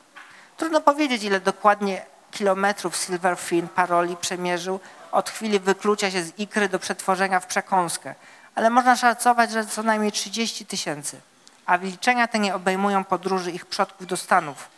[0.57, 4.79] Trudno powiedzieć, ile dokładnie kilometrów Silverfin paroli przemierzył
[5.11, 8.15] od chwili wyklucia się z ikry do przetworzenia w przekąskę,
[8.55, 11.21] ale można szacować, że co najmniej 30 tysięcy.
[11.65, 14.69] A wliczenia te nie obejmują podróży ich przodków do Stanów.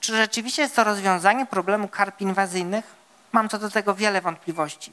[0.00, 2.84] Czy rzeczywiście jest to rozwiązanie problemu karp inwazyjnych?
[3.32, 4.92] Mam co do tego wiele wątpliwości.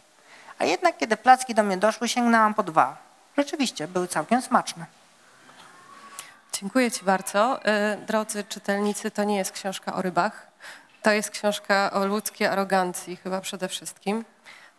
[0.60, 2.98] A jednak, kiedy placki do mnie doszły, sięgnęłam po dwa.
[3.38, 4.86] Rzeczywiście, były całkiem smaczne.
[6.60, 7.60] Dziękuję Ci bardzo.
[7.94, 10.48] Y, Drodzy czytelnicy, to nie jest książka o rybach.
[11.02, 14.26] To jest książka o ludzkiej arogancji chyba przede wszystkim.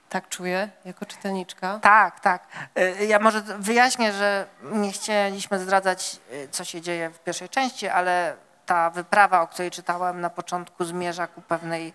[0.08, 1.78] Tak czuję jako czytelniczka.
[1.82, 2.46] Tak, tak.
[2.78, 7.88] Y, Ja może wyjaśnię, że nie chcieliśmy zdradzać, y, co się dzieje w pierwszej części,
[7.88, 8.36] ale
[8.66, 11.92] ta wyprawa, o której czytałem na początku, zmierza ku pewnej,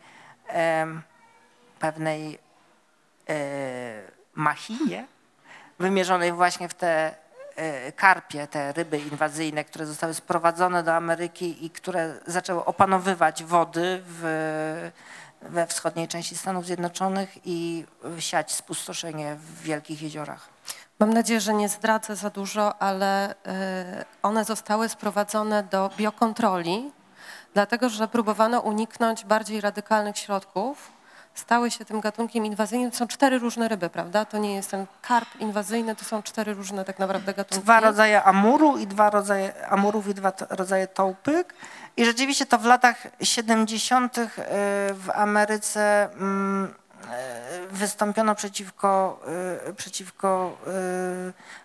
[1.80, 2.39] pewnej
[3.30, 3.34] e,
[4.34, 5.08] machinie
[5.80, 7.15] wymierzonej właśnie w te
[7.95, 14.91] karpie, te ryby inwazyjne, które zostały sprowadzone do Ameryki i które zaczęły opanowywać wody w,
[15.41, 17.86] we wschodniej części Stanów Zjednoczonych i
[18.19, 20.50] siać spustoszenie w wielkich jeziorach.
[21.00, 23.36] Mam nadzieję, że nie zdradzę za dużo, ale y,
[24.24, 26.91] one zostały sprowadzone do biokontroli,
[27.54, 30.91] dlatego że próbowano uniknąć bardziej radykalnych środków.
[31.36, 32.91] Stały się tym gatunkiem inwazyjnym.
[32.91, 34.26] To są cztery różne ryby, prawda?
[34.26, 37.63] To nie jest ten karp inwazyjny, to są cztery różne tak naprawdę gatunki.
[37.63, 41.54] Dwa rodzaje amuru i dwa rodzaje amurów i dwa rodzaje tołpyk.
[41.98, 44.17] I rzeczywiście to w latach 70.
[44.17, 44.28] y,
[44.94, 49.20] w Ameryce mm, y, wystąpiono przeciwko,
[49.70, 50.58] y, przeciwko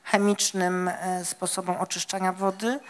[0.05, 0.91] chemicznym
[1.25, 2.81] sposobom oczyszczania wody.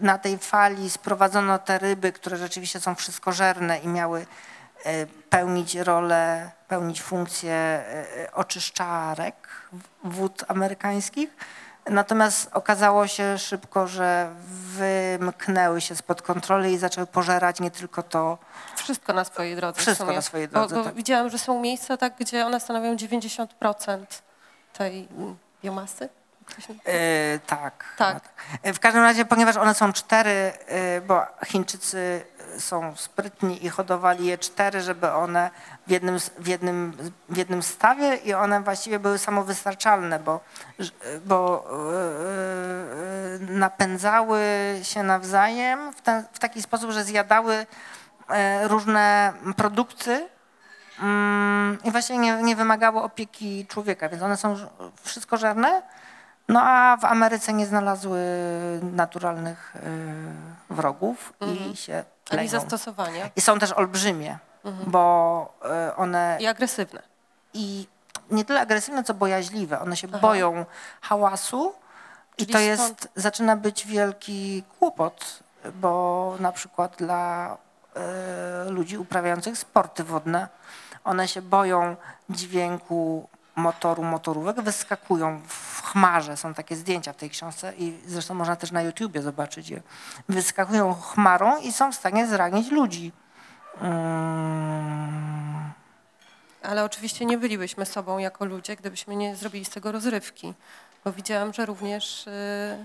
[0.00, 4.26] Na tej fali sprowadzono te ryby, które rzeczywiście są wszystkożerne i miały
[4.84, 9.48] e, pełnić rolę, pełnić funkcję e, oczyszczarek
[10.04, 11.36] wód amerykańskich.
[11.90, 18.38] Natomiast okazało się szybko, że wymknęły się spod kontroli i zaczęły pożerać nie tylko to,
[18.76, 19.80] Wszystko na swojej drodze.
[19.80, 20.94] Wszystko na swojej Bo- drodze, Bo, tak.
[20.94, 24.04] Widziałam, że są miejsca, tak, gdzie one stanowią 90%
[24.72, 25.08] tej
[25.64, 26.08] biomasy.
[26.86, 27.84] E, tak.
[27.96, 28.22] Tak.
[28.62, 32.24] E, W każdym razie, ponieważ one są cztery, e, bo Chińczycy
[32.58, 35.50] są sprytni i hodowali je cztery, żeby one
[35.86, 36.96] w jednym, w jednym,
[37.28, 40.40] w jednym stawie i one właściwie były samowystarczalne, bo,
[41.26, 41.74] bo e,
[43.44, 44.40] e, napędzały
[44.82, 47.66] się nawzajem w, ten, w taki sposób, że zjadały
[48.68, 50.28] różne produkty,
[51.02, 54.56] Mm, i właśnie nie, nie wymagało opieki człowieka, więc one są
[55.02, 55.82] wszystkożerne,
[56.48, 58.20] no a w Ameryce nie znalazły
[58.82, 62.48] naturalnych y, wrogów i się Ani kleją.
[62.48, 63.30] zastosowania.
[63.36, 64.38] I są też olbrzymie,
[64.86, 65.54] bo
[65.90, 67.02] y, one I agresywne.
[67.54, 67.86] i
[68.30, 69.80] nie tyle agresywne, co bojaźliwe.
[69.80, 70.18] One się Aha.
[70.18, 70.64] boją
[71.00, 71.74] hałasu
[72.38, 75.38] i Czyli to stąd- jest, zaczyna być wielki kłopot,
[75.74, 77.56] bo na przykład dla
[77.96, 80.48] e, ludzi uprawiających sporty wodne,
[81.04, 81.96] one się boją
[82.30, 86.36] dźwięku motoru, motorówek, wyskakują w chmarze.
[86.36, 89.82] Są takie zdjęcia w tej książce i zresztą można też na YouTubie zobaczyć je.
[90.28, 93.12] Wyskakują chmarą i są w stanie zranić ludzi.
[93.80, 95.72] Mm.
[96.62, 100.54] Ale oczywiście nie bylibyśmy sobą jako ludzie, gdybyśmy nie zrobili z tego rozrywki.
[101.04, 102.30] Bo widziałam, że również y,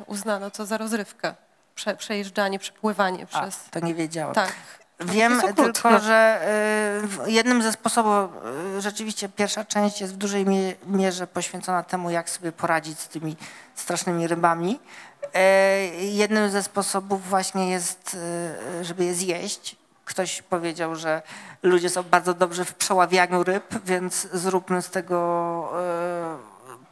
[0.06, 1.36] uznano to za rozrywkę.
[1.76, 3.64] Prze, przejeżdżanie, przepływanie A, przez...
[3.72, 4.36] to nie wiedziałam.
[4.36, 4.54] Tak.
[5.00, 6.42] Wiem tylko, że
[7.28, 8.32] y, jednym ze sposobów,
[8.78, 13.08] y, rzeczywiście pierwsza część jest w dużej mie- mierze poświęcona temu, jak sobie poradzić z
[13.08, 13.36] tymi
[13.76, 14.80] strasznymi rybami.
[15.34, 18.18] E, Jednym ze sposobów właśnie jest,
[18.82, 19.76] y, żeby je zjeść.
[20.06, 21.22] Ktoś powiedział, że
[21.64, 25.70] ludzie są bardzo dobrzy w przeławianiu ryb, więc zróbmy z tego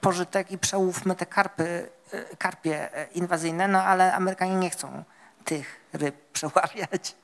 [0.02, 1.90] pożytek i przełówmy te karpy,
[2.38, 5.04] karpie inwazyjne, no ale Amerykanie nie chcą
[5.46, 7.16] tych ryb przeławiać.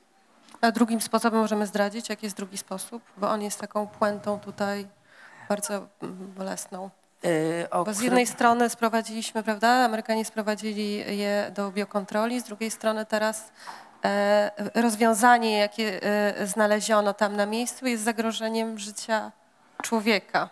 [0.64, 3.02] A drugim sposobem możemy zdradzić, jaki jest drugi sposób?
[3.16, 4.86] Bo on jest taką puentą tutaj
[5.48, 6.90] bardzo mm, bolesną.
[7.70, 13.06] O Bo z jednej strony sprowadziliśmy, prawda, Amerykanie sprowadzili je do biokontroli, z drugiej strony
[13.06, 13.52] teraz
[14.04, 19.32] e, rozwiązanie, jakie e, znaleziono tam na miejscu jest zagrożeniem życia
[19.82, 20.48] człowieka.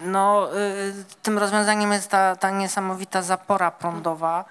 [0.00, 4.44] No, y, tym rozwiązaniem jest ta, ta niesamowita zapora prądowa,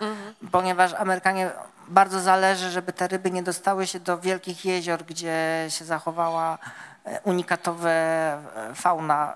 [0.51, 1.51] ponieważ Amerykanie
[1.87, 6.57] bardzo zależy, żeby te ryby nie dostały się do wielkich jezior, gdzie się zachowała
[7.05, 8.39] e, unikatowa e,
[8.75, 9.33] fauna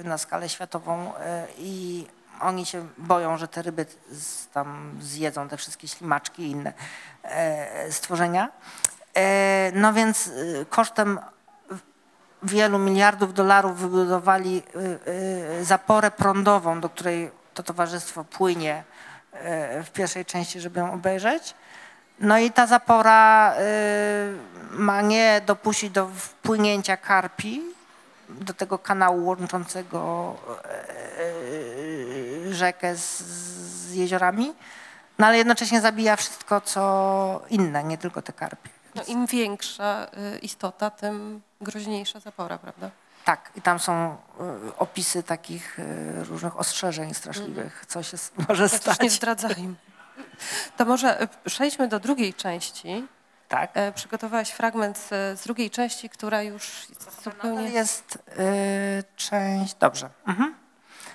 [0.00, 1.12] e, na skalę światową
[1.58, 2.06] i
[2.40, 3.86] oni się boją, że te ryby
[4.52, 6.72] tam zjedzą te wszystkie ślimaczki i inne
[7.90, 8.48] stworzenia.
[9.72, 10.30] No więc
[10.70, 11.20] kosztem
[12.42, 14.62] wielu miliardów dolarów wybudowali
[15.62, 18.84] zaporę prądową, do której to towarzystwo płynie
[19.84, 21.54] w pierwszej części, żeby ją obejrzeć.
[22.20, 23.58] No i ta zapora y,
[24.70, 27.62] ma nie dopuścić do wpłynięcia karpi
[28.28, 30.34] do tego kanału łączącego
[32.48, 34.54] y, rzekę z, z jeziorami,
[35.18, 38.70] no ale jednocześnie zabija wszystko, co inne, nie tylko te karpie.
[38.94, 40.06] No, Im większa
[40.42, 42.90] istota, tym groźniejsza zapora, prawda?
[43.26, 44.16] Tak, i tam są
[44.68, 48.16] y, opisy takich y, różnych ostrzeżeń straszliwych, co się
[48.48, 49.12] może już nie stać.
[49.12, 49.74] zdradzajmy.
[50.76, 53.06] To może y, przejdźmy do drugiej części.
[53.48, 53.70] Tak.
[53.74, 57.70] E, Przygotowałaś fragment z, drugiej części, która już jest zupełnie...
[57.70, 60.10] jest y, część, dobrze.
[60.26, 60.54] Mhm.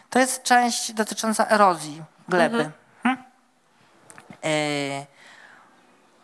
[0.10, 2.72] To jest część dotycząca erozji gleby.
[3.04, 3.26] Mhm.
[4.46, 5.06] Y,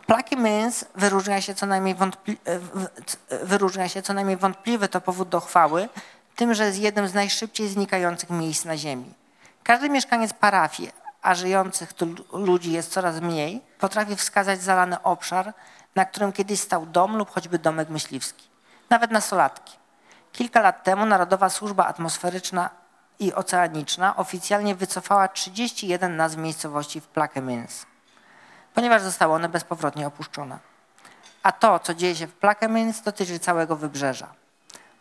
[0.07, 2.59] Plaki Mins wyróżnia się co najmniej wątpli- e,
[3.05, 5.89] c- wyróżnia się co najmniej wątpliwy to powód do chwały,
[6.35, 9.13] tym, że jest jednym z najszybciej znikających miejsc na Ziemi.
[9.63, 10.91] Każdy mieszkaniec parafii,
[11.21, 15.53] a żyjących tu lu- ludzi jest coraz mniej, potrafi wskazać zalany obszar,
[15.95, 18.47] na którym kiedyś stał dom lub choćby domek myśliwski.
[18.89, 19.77] Nawet nastolatki.
[20.31, 22.69] Kilka lat temu Narodowa Służba Atmosferyczna
[23.19, 27.85] i Oceaniczna oficjalnie wycofała 31 nazw miejscowości w Plaquemines
[28.77, 30.59] ponieważ zostały one bezpowrotnie opuszczone.
[31.43, 34.27] A to, co dzieje się w Plaquemines, dotyczy całego wybrzeża.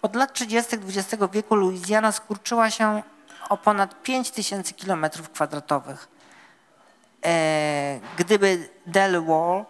[0.03, 0.77] Od lat 30.
[0.77, 3.03] XX wieku Luizjana skurczyła się
[3.49, 6.09] o ponad 5000 km kwadratowych.
[7.25, 9.65] E, gdyby Delaware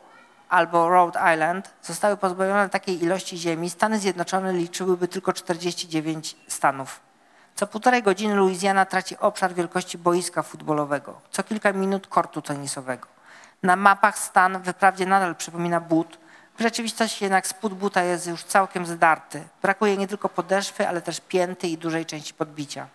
[0.49, 7.01] albo Rhode Island zostały pozbawione takiej ilości ziemi, Stany Zjednoczone liczyłyby tylko 49 stanów.
[7.55, 13.16] Co półtorej godziny Luizjana traci obszar wielkości boiska futbolowego, co kilka minut kortu tenisowego.
[13.63, 16.19] Na mapach stan wyprawdzie nadal przypomina but,
[16.59, 19.43] w rzeczywistości jednak spód buta jest już całkiem zdarty.
[19.63, 22.87] Brakuje nie tylko podeszwy, ale też pięty i dużej części podbicia.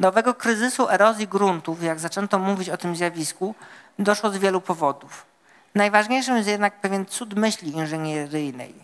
[0.00, 3.54] Do owego kryzysu erozji gruntów, jak zaczęto mówić o tym zjawisku,
[3.98, 5.26] doszło z wielu powodów.
[5.74, 8.74] Najważniejszym jest jednak pewien cud myśli inżynieryjnej.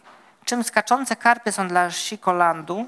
[0.44, 2.86] Czym skaczące karpie są dla Chicagolandu,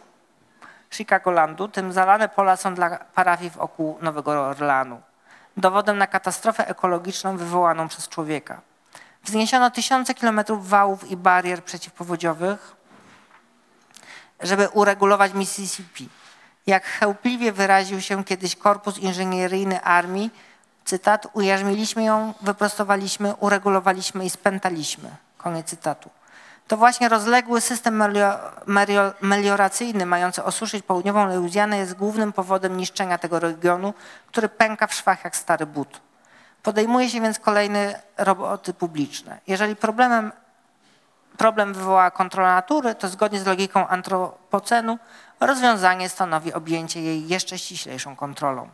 [0.91, 5.01] Chicagolandu, tym zalane pola są dla parafii wokół Nowego Orleanu.
[5.59, 8.61] Dowodem na katastrofę ekologiczną wywołaną przez człowieka.
[9.25, 12.77] Wzniesiono tysiące kilometrów wałów i barier przeciwpowodziowych,
[14.41, 16.09] żeby uregulować Mississippi.
[16.67, 20.31] Jak chełpliwie wyraził się kiedyś korpus inżynieryjny armii,
[20.85, 25.11] cytat, ujarzmiliśmy ją, wyprostowaliśmy, uregulowaliśmy i spętaliśmy.
[25.39, 26.11] Koniec cytatu.
[26.69, 33.19] To właśnie rozległy system melio- melio- melioracyjny mający osuszyć południową Luizjanę jest głównym powodem niszczenia
[33.19, 33.95] tego regionu,
[34.27, 36.01] który pęka w szwach jak stary but.
[36.63, 39.41] Podejmuje się więc kolejne roboty publiczne.
[39.47, 40.33] Jeżeli problemem
[41.37, 44.99] problem wywołała kontrola natury, to zgodnie z logiką antropocenu
[45.41, 48.69] rozwiązanie stanowi objęcie jej jeszcze ściślejszą kontrolą.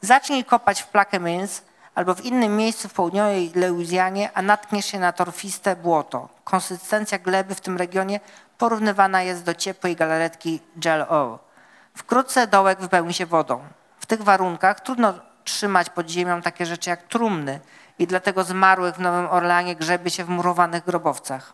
[0.00, 1.62] Zacznij kopać w Plaquemines
[1.94, 6.28] albo w innym miejscu w południowej Luizjanie, a natkniesz się na torfiste błoto.
[6.44, 8.20] Konsystencja gleby w tym regionie
[8.58, 11.38] porównywana jest do ciepłej galaretki gel o.
[11.94, 13.60] Wkrótce dołek wypełni się wodą.
[13.98, 17.60] W tych warunkach trudno trzymać pod ziemią takie rzeczy jak trumny
[17.98, 21.52] i dlatego zmarłych w Nowym Orleanie grzebie się w murowanych grobowcach.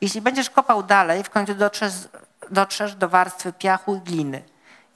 [0.00, 1.92] Jeśli będziesz kopał dalej, w końcu dotrzesz,
[2.50, 4.42] dotrzesz do warstwy piachu i gliny.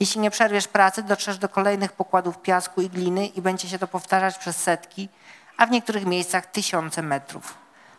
[0.02, 3.88] Jeśli nie przerwiesz pracy, dotrzesz do kolejnych pokładów piasku i gliny i będzie się to
[3.88, 5.08] powtarzać przez setki,
[5.56, 7.54] a w niektórych miejscach tysiące metrów.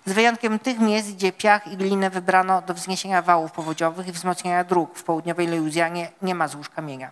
[0.06, 4.64] Z wyjątkiem tych miejsc, gdzie piach i glinę wybrano do wzniesienia wałów powodziowych i wzmocnienia
[4.64, 7.12] dróg w południowej Luizjanie, nie ma złóż kamienia.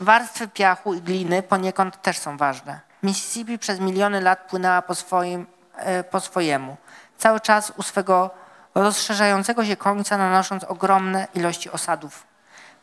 [0.00, 2.80] Warstwy piachu i gliny poniekąd też są ważne.
[3.02, 6.76] Mississippi przez miliony lat płynęła po, swoim, e, po swojemu,
[7.18, 8.30] cały czas u swego
[8.74, 12.35] rozszerzającego się końca nanosząc ogromne ilości osadów.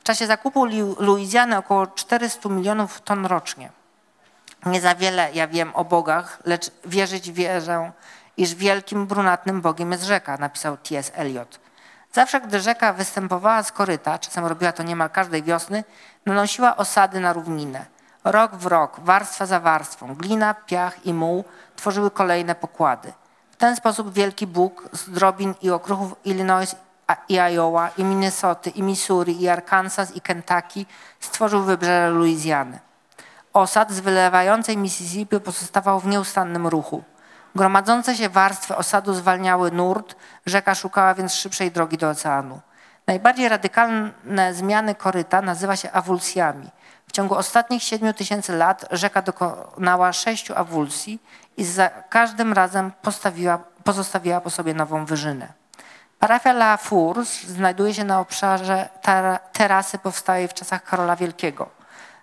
[0.04, 3.70] W czasie zakupu Lu- Luizjany około 400 milionów ton rocznie.
[4.66, 7.92] Nie za wiele ja wiem o bogach, lecz wierzyć wierzę,
[8.38, 11.12] iż wielkim brunatnym bogiem jest rzeka, napisał T.S.
[11.16, 11.60] Eliot.
[12.12, 15.84] Zawsze, gdy rzeka występowała z koryta, czasem robiła to niemal każdej wiosny,
[16.26, 17.86] nanosiła osady na równinę.
[18.24, 21.44] Rok w rok, warstwa za warstwą, glina, piach i muł
[21.76, 23.14] tworzyły kolejne pokłady.
[23.52, 26.76] W ten sposób wielki Bóg z drobin i okruchów Illinois
[27.30, 30.86] i Iowa, i Minnesoty, i Missouri, i Arkansas, i Kentucky
[31.20, 32.80] stworzył wybrzeże Luizjany.
[33.54, 37.04] Osad z wylewającej Mississippi pozostawał w nieustannym ruchu.
[37.56, 42.60] Gromadzące się warstwy osadu zwalniały nurt, rzeka szukała więc szybszej drogi do oceanu.
[43.08, 46.70] Najbardziej radykalne zmiany koryta nazywa się awulsjami.
[47.08, 51.20] W ciągu ostatnich 7 tysięcy lat rzeka dokonała sześciu awulsji
[51.58, 55.63] i za każdym razem postawiła, pozostawiła po sobie nową wyżynę.
[56.24, 58.90] Parafia La Fours znajduje się na obszarze
[59.54, 61.70] terasy powstałej w czasach Karola Wielkiego.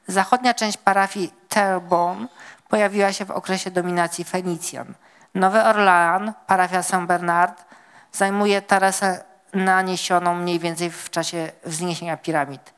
[0.07, 2.28] Zachodnia część parafii Terrebonne
[2.68, 4.94] pojawiła się w okresie dominacji Fenicjan.
[5.34, 7.64] Nowy Orlean, parafia Saint Bernard,
[8.12, 9.24] zajmuje tarasę
[9.55, 12.74] naniesioną mniej więcej w czasie wzniesienia piramid.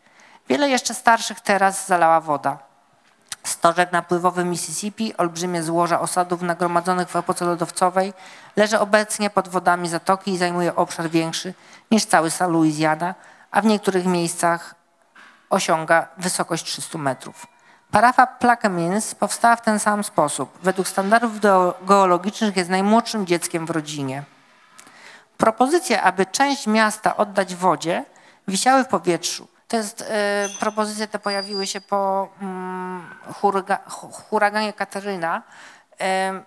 [0.48, 2.58] Wiele jeszcze starszych teras zalała woda.
[3.45, 8.12] Stożek napływowy Mississippi, olbrzymie złoża osadów nagromadzonych w epoce lodowcowej,
[8.57, 11.55] leży obecnie pod wodami zatoki i zajmuje obszar większy
[11.90, 13.14] niż cały stan Louisiana,
[13.51, 14.74] a w niektórych miejscach
[15.51, 17.47] osiąga wysokość 300 metrów.
[17.90, 20.59] Parafa Plaquemines powstała w ten sam sposób.
[20.62, 24.22] Według standardów geo- geologicznych jest najmłodszym dzieckiem w rodzinie.
[25.36, 28.05] Propozycje, aby część miasta oddać wodzie,
[28.49, 29.49] wisiały w powietrzu.
[29.72, 33.14] To jest, e, propozycje te pojawiły się po mm,
[34.12, 35.42] huraganie Kateryna.
[36.00, 36.42] E,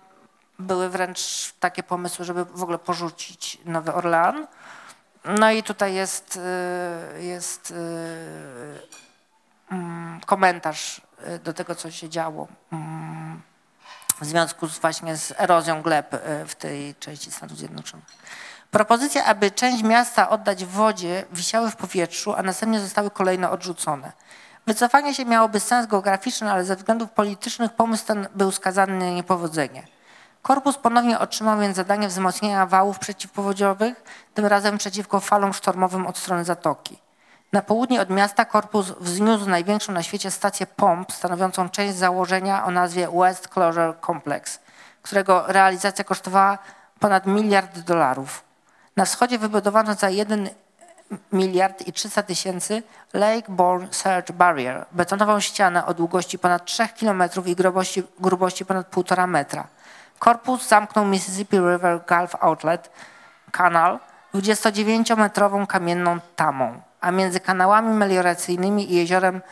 [0.58, 4.46] były wręcz takie pomysły, żeby w ogóle porzucić Nowy Orlean.
[5.24, 6.40] No i tutaj jest,
[7.16, 7.74] e, jest
[9.70, 11.00] mm, komentarz
[11.44, 13.42] do tego, co się działo mm,
[14.20, 18.06] w związku z właśnie z erozją gleb w tej części Stanów Zjednoczonych.
[18.76, 24.12] Propozycje, aby część miasta oddać wodzie, wisiały w powietrzu, a następnie zostały kolejno odrzucone.
[24.66, 29.86] Wycofanie się miałoby sens geograficzny, ale ze względów politycznych pomysł ten był skazany na niepowodzenie.
[30.42, 34.02] Korpus ponownie otrzymał więc zadanie wzmocnienia wałów przeciwpowodziowych,
[34.34, 36.98] tym razem przeciwko falom sztormowym od strony zatoki.
[37.52, 42.70] Na południe od miasta korpus wzniósł największą na świecie stację pomp, stanowiącą część założenia o
[42.70, 44.60] nazwie West Closure Complex,
[45.02, 46.58] którego realizacja kosztowała
[47.00, 48.45] ponad miliard dolarów.
[48.96, 50.48] Na wschodzie wybudowano za 1
[51.32, 52.82] miliard i 300 tysięcy
[53.14, 58.90] Lake Borne Surge Barrier, betonową ścianę o długości ponad 3 km i grubości, grubości ponad
[58.90, 59.66] 1,5 metra.
[60.18, 62.90] Korpus zamknął Mississippi River Gulf Outlet
[63.52, 63.98] Canal
[64.34, 69.42] 29-metrową kamienną tamą, a między kanałami melioracyjnymi i jeziorem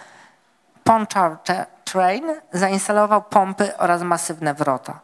[0.85, 5.01] Pontchartrain zainstalował pompy oraz masywne wrota.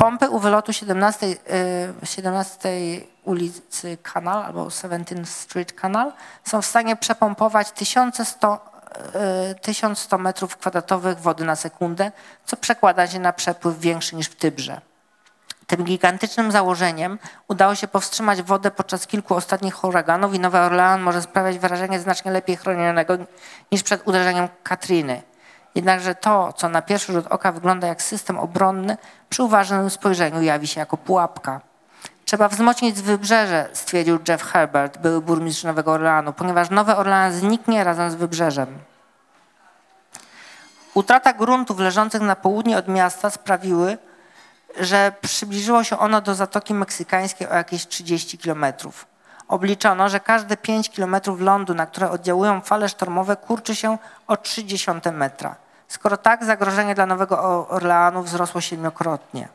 [0.00, 2.68] Pompy u wylotu 17, y, 17
[3.24, 6.12] ulicy Canal albo 17th Street Canal
[6.44, 8.60] są w stanie przepompować 1100,
[9.50, 12.12] y, 1100 metrów kwadratowych wody na sekundę,
[12.44, 14.80] co przekłada się na przepływ większy niż w Tybrze.
[15.66, 17.18] Tym gigantycznym założeniem
[17.48, 22.30] udało się powstrzymać wodę podczas kilku ostatnich huraganów i Nowy Orlean może sprawiać wrażenie znacznie
[22.30, 23.14] lepiej chronionego
[23.72, 25.22] niż przed uderzeniem Katriny.
[25.78, 28.96] Jednakże to, co na pierwszy rzut oka wygląda jak system obronny,
[29.30, 31.60] przy uważnym spojrzeniu jawi się jako pułapka.
[32.24, 38.10] Trzeba wzmocnić wybrzeże, stwierdził Jeff Herbert, były burmistrz Nowego Orleanu, ponieważ Nowy Orlean zniknie razem
[38.10, 38.78] z wybrzeżem.
[40.94, 43.98] Utrata gruntów leżących na południe od miasta sprawiły,
[44.80, 49.06] że przybliżyło się ono do Zatoki Meksykańskiej o jakieś 30 kilometrów.
[49.48, 55.12] Obliczono, że każde 5 kilometrów lądu, na które oddziałują fale sztormowe, kurczy się o 0,3
[55.12, 55.67] metra.
[55.88, 59.48] Skoro tak, zagrożenie dla Nowego Orleanu wzrosło siedmiokrotnie.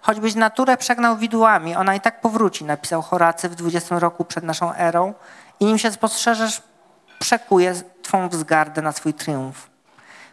[0.00, 4.74] Choćbyś naturę przegnał widłami, ona i tak powróci, napisał Horacy w 20 roku przed naszą
[4.74, 5.14] erą
[5.60, 6.62] i nim się spostrzeżesz,
[7.18, 9.70] przekuje twą wzgardę na swój triumf.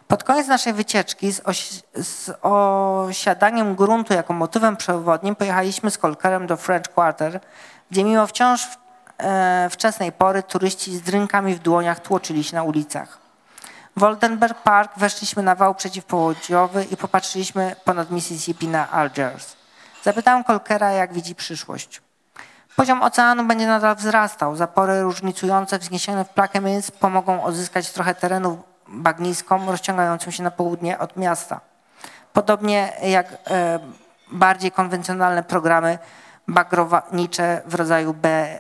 [0.08, 6.48] Pod koniec naszej wycieczki z, osi- z osiadaniem gruntu jako motywem przewodnim pojechaliśmy z Kolkerem
[6.48, 7.40] do French Quarter,
[7.92, 8.68] gdzie mimo wciąż
[9.18, 13.27] e, wczesnej pory turyści z drynkami w dłoniach tłoczyli się na ulicach.
[13.98, 19.56] W Oldenburg Park weszliśmy na wał przeciwpowodziowy i popatrzyliśmy ponad Mississippi na Algiers.
[20.04, 22.02] Zapytałem Kolkera, jak widzi przyszłość.
[22.76, 24.56] Poziom oceanu będzie nadal wzrastał.
[24.56, 31.18] Zapory różnicujące wzniesione w Plaquemines pomogą odzyskać trochę terenu bagniskom rozciągającym się na południe od
[31.18, 31.62] miasta.
[32.34, 33.80] Podobnie jak e,
[34.32, 36.00] bardziej konwencjonalne programy
[36.48, 38.60] bagrownicze w rodzaju B,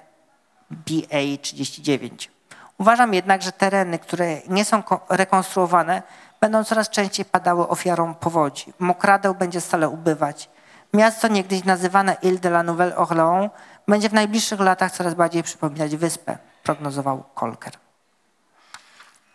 [0.71, 2.36] BA-39.
[2.77, 6.03] Uważam jednak, że tereny, które nie są ko- rekonstruowane,
[6.39, 8.73] będą coraz częściej padały ofiarą powodzi.
[8.79, 10.49] Mokradeł będzie stale ubywać.
[10.93, 13.49] Miasto niegdyś nazywane Ile de la Nouvelle Orléans
[13.87, 17.73] będzie w najbliższych latach coraz bardziej przypominać wyspę, prognozował Kolker.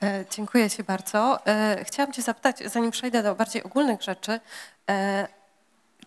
[0.02, 1.46] E, Dziękuję Ci bardzo.
[1.46, 4.40] E, Chciałam Cię zapytać, zanim przejdę do bardziej ogólnych rzeczy,
[4.90, 5.28] e,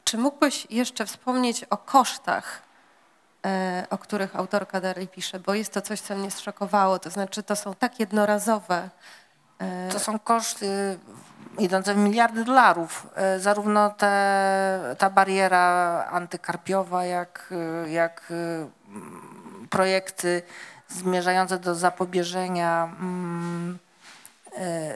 [0.03, 2.61] czy mógłbyś jeszcze wspomnieć o kosztach,
[3.89, 7.55] o których autorka dalej pisze, bo jest to coś, co mnie zszokowało, to znaczy to
[7.55, 8.89] są tak jednorazowe.
[9.59, 10.97] e, To są koszty
[11.59, 13.07] idące w miliardy dolarów.
[13.15, 17.53] E, Zarówno te, ta bariera antykarpiowa, jak,
[17.85, 20.41] e, jak e, projekty
[20.87, 23.79] zmierzające do zapobieżenia mm,
[24.57, 24.93] e,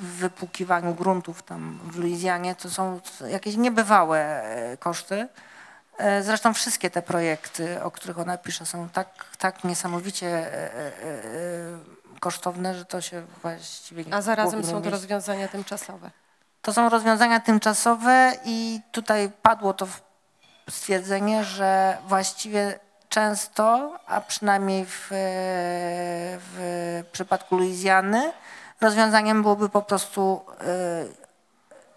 [0.00, 5.28] wypłukiwaniu gruntów tam w Luizjanie, to są jakieś niebywałe e, koszty.
[5.98, 10.90] E, Zresztą wszystkie te projekty, o których ona pisze, są tak, tak niesamowicie e, e,
[12.20, 16.10] kosztowne, że to się właściwie nie A zarazem są to rozwiązania tymczasowe.
[16.62, 19.88] To są rozwiązania tymczasowe i tutaj padło to
[20.70, 22.78] stwierdzenie, że właściwie
[23.08, 25.08] często, a przynajmniej w,
[26.40, 28.32] w przypadku Luizjany,
[28.80, 30.40] rozwiązaniem byłoby po prostu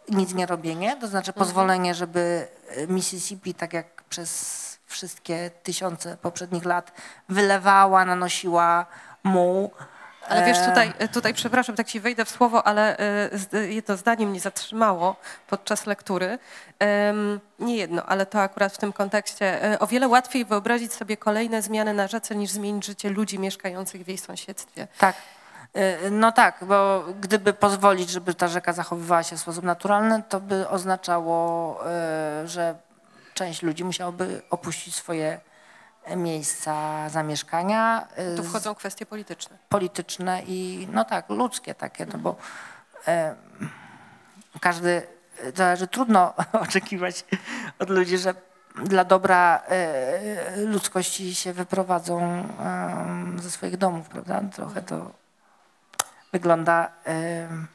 [0.10, 2.48] nic nie robienie, to znaczy pozwolenie, żeby
[2.88, 6.92] Mississippi, tak jak przez wszystkie tysiące poprzednich lat,
[7.30, 8.86] wylewała, nanosiła
[9.24, 9.72] muł.
[10.30, 12.98] Ale wiesz, E, tutaj, tutaj przepraszam, tak ci wejdę w słowo, ale
[13.54, 15.16] e, jedno zdanie mnie zatrzymało
[15.48, 16.40] podczas lektury.
[17.60, 19.64] Nie jedno, ale to akurat w tym kontekście.
[19.64, 24.04] E, O wiele łatwiej wyobrazić sobie kolejne zmiany na rzece, niż zmienić życie ludzi mieszkających
[24.04, 24.88] w jej sąsiedztwie.
[24.98, 25.16] Tak.
[25.78, 30.40] Y, No tak, bo gdyby pozwolić, żeby ta rzeka zachowywała się w sposób naturalny, to
[30.40, 31.80] by oznaczało,
[32.44, 32.76] y, że
[33.34, 35.40] część ludzi musiałoby opuścić swoje
[36.16, 38.08] miejsca zamieszkania.
[38.34, 39.58] y, Tu wchodzą kwestie polityczne.
[39.70, 42.36] polityczne i no tak, ludzkie takie, no bo
[44.62, 45.02] każdy,
[45.56, 46.34] to, że trudno
[46.66, 47.26] oczekiwać
[47.80, 48.34] od ludzi, że
[48.76, 49.64] dla dobra
[50.58, 52.44] ludzkości się wyprowadzą
[53.38, 54.42] ze swoich domów, prawda?
[54.56, 55.12] Trochę to
[56.32, 57.68] wygląda em,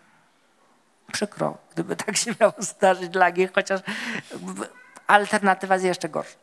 [1.12, 3.80] przykro, gdyby tak się miało zdarzyć dla nich, chociaż
[5.06, 6.36] alternatywa jest jeszcze gorsza.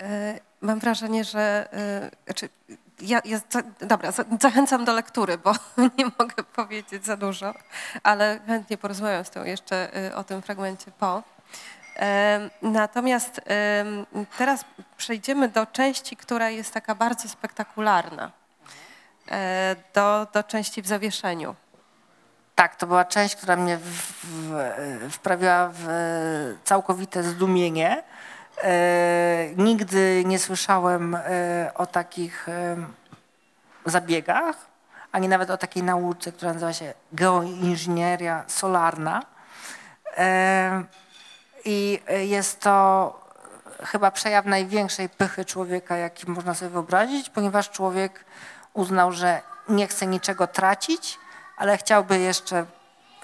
[0.00, 1.68] E, Mam wrażenie, że.
[1.72, 2.48] e, Znaczy,
[3.00, 3.40] ja, ja,
[3.80, 5.52] dobra, za- zachęcam do lektury, bo
[5.98, 7.54] nie mogę powiedzieć za dużo,
[8.02, 11.22] ale chętnie porozmawiam z tą jeszcze e, o tym fragmencie po.
[12.62, 13.40] Natomiast
[14.38, 14.64] teraz
[14.96, 18.32] przejdziemy do części, która jest taka bardzo spektakularna.
[19.30, 21.54] E, Do, do części w zawieszeniu.
[22.54, 23.82] Tak, to była część, która mnie w,
[24.24, 25.86] w, wprawiła w
[26.64, 28.02] całkowite zdumienie.
[28.62, 32.76] E, nigdy nie słyszałem e, o takich e,
[33.84, 34.56] zabiegach,
[35.12, 39.22] ani nawet o takiej nauce, która nazywa się geoinżynieria solarna.
[40.16, 40.84] E,
[41.64, 43.28] I jest to
[43.84, 48.24] chyba przejaw największej pychy człowieka, jaki można sobie wyobrazić, ponieważ człowiek
[48.74, 51.18] uznał, że nie chce niczego tracić,
[51.56, 52.66] ale chciałby jeszcze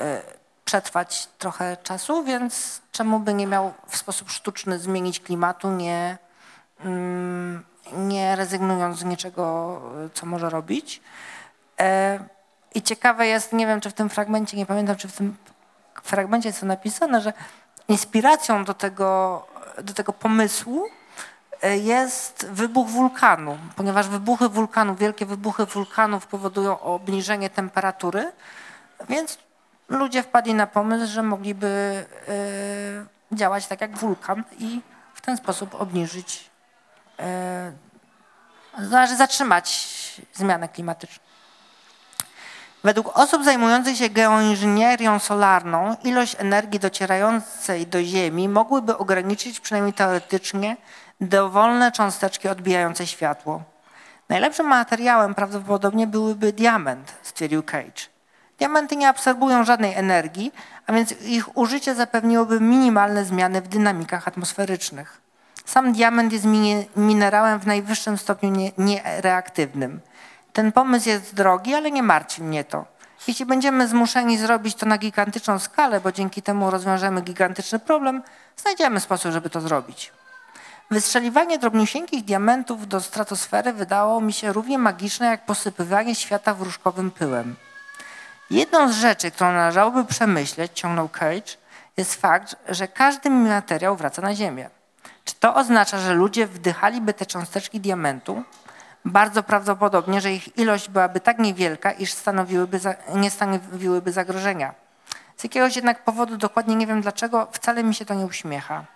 [0.00, 0.22] e,
[0.64, 6.18] przetrwać trochę czasu, więc czemu by nie miał w sposób sztuczny zmienić klimatu, nie,
[6.80, 9.80] mm, nie rezygnując z niczego,
[10.14, 11.00] co może robić.
[11.80, 12.18] E,
[12.74, 15.36] I ciekawe jest, nie wiem czy w tym fragmencie, nie pamiętam czy w tym
[16.02, 17.32] fragmencie jest to napisane, że
[17.88, 19.46] inspiracją do tego,
[19.82, 20.84] do tego pomysłu
[21.68, 28.32] jest wybuch wulkanu, ponieważ wybuchy wulkanów, wielkie wybuchy wulkanów powodują obniżenie temperatury,
[29.08, 29.38] więc
[29.88, 31.66] ludzie wpadli na pomysł, że mogliby
[33.32, 34.80] e, działać tak jak wulkan i
[35.14, 36.50] w ten sposób obniżyć,
[37.18, 37.72] e,
[38.78, 39.90] znaczy zatrzymać
[40.34, 41.24] zmianę klimatyczną.
[42.84, 50.76] Według osób zajmujących się geoinżynierią solarną, ilość energii docierającej do Ziemi mogłyby ograniczyć przynajmniej teoretycznie
[51.28, 53.62] dowolne cząsteczki odbijające światło.
[54.28, 58.08] Najlepszym materiałem prawdopodobnie byłyby diament, stwierdził Cage.
[58.58, 60.52] Diamenty nie absorbują żadnej energii,
[60.86, 65.20] a więc ich użycie zapewniłoby minimalne zmiany w dynamikach atmosferycznych.
[65.64, 66.44] Sam diament jest
[66.96, 70.00] minerałem w najwyższym stopniu nie- niereaktywnym.
[70.52, 72.84] Ten pomysł jest drogi, ale nie martwi mnie to.
[73.28, 78.22] Jeśli będziemy zmuszeni zrobić to na gigantyczną skalę, bo dzięki temu rozwiążemy gigantyczny problem,
[78.56, 80.12] znajdziemy sposób, żeby to zrobić.
[80.94, 87.56] Wystrzeliwanie drobniusieńkich diamentów do stratosfery wydało mi się równie magiczne jak posypywanie świata wróżkowym pyłem.
[88.50, 91.56] Jedną z rzeczy, którą należałoby przemyśleć, ciągnął Cage,
[91.96, 94.70] jest fakt, że każdy materiał wraca na Ziemię.
[95.24, 98.42] Czy to oznacza, że ludzie wdychaliby te cząsteczki diamentu,
[99.04, 104.74] Bardzo prawdopodobnie, że ich ilość byłaby tak niewielka, iż stanowiłyby za, nie stanowiłyby zagrożenia.
[105.36, 108.93] Z jakiegoś jednak powodu, dokładnie nie wiem dlaczego, wcale mi się to nie uśmiecha.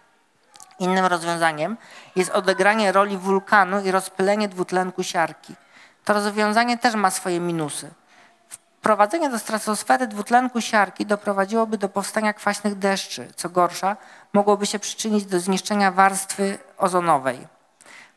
[0.79, 1.77] Innym rozwiązaniem
[2.17, 5.55] jest odegranie roli wulkanu i rozpylenie dwutlenku siarki.
[6.05, 7.91] To rozwiązanie też ma swoje minusy.
[8.49, 13.29] Wprowadzenie do stratosfery dwutlenku siarki doprowadziłoby do powstania kwaśnych deszczy.
[13.37, 13.97] Co gorsza,
[14.33, 17.47] mogłoby się przyczynić do zniszczenia warstwy ozonowej.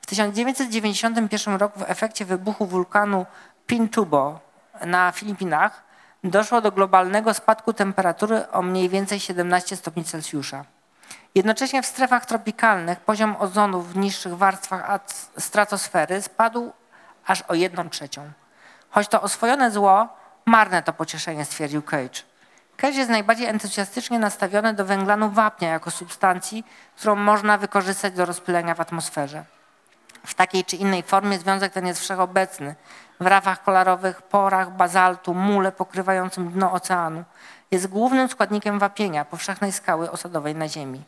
[0.01, 3.25] W 1991 roku w efekcie wybuchu wulkanu
[3.67, 4.39] Pintubo
[4.85, 5.83] na Filipinach
[6.23, 10.65] doszło do globalnego spadku temperatury o mniej więcej 17 stopni Celsjusza.
[11.35, 16.71] Jednocześnie w strefach tropikalnych poziom ozonu w niższych warstwach at- stratosfery spadł
[17.27, 18.31] aż o jedną trzecią.
[18.89, 20.07] Choć to oswojone zło,
[20.45, 22.21] marne to pocieszenie, stwierdził Cage.
[22.77, 26.65] Cage jest najbardziej entuzjastycznie nastawiony do węglanu wapnia jako substancji,
[26.95, 29.43] którą można wykorzystać do rozpylenia w atmosferze.
[30.25, 32.75] W takiej czy innej formie związek ten jest wszechobecny.
[33.19, 37.23] W rafach kolorowych, porach, bazaltu, mule pokrywającym dno oceanu.
[37.71, 41.03] Jest głównym składnikiem wapienia powszechnej skały osadowej na Ziemi.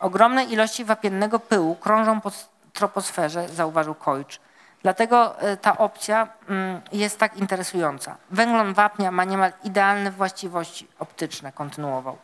[0.00, 2.30] Ogromne ilości wapiennego pyłu krążą po
[2.72, 4.40] troposferze, zauważył Koich.
[4.82, 8.16] Dlatego e, ta opcja mm, jest tak interesująca.
[8.30, 12.18] Węglon wapnia ma niemal idealne właściwości optyczne, kontynuował.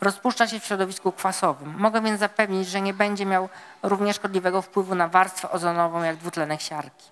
[0.00, 1.74] Rozpuszcza się w środowisku kwasowym.
[1.78, 3.48] Mogę więc zapewnić, że nie będzie miał
[3.82, 7.10] równie szkodliwego wpływu na warstwę ozonową jak dwutlenek siarki.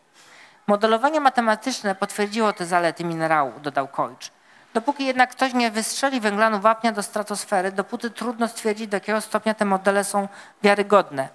[0.67, 4.36] Modelowanie matematyczne potwierdziło te zalety minerału, dodał Koich.
[4.77, 9.55] Dopóki jednak ktoś nie wystrzeli węglanu wapnia do stratosfery, dopóty trudno stwierdzić, do jakiego stopnia
[9.55, 10.29] te modele są
[10.63, 11.29] wiarygodne.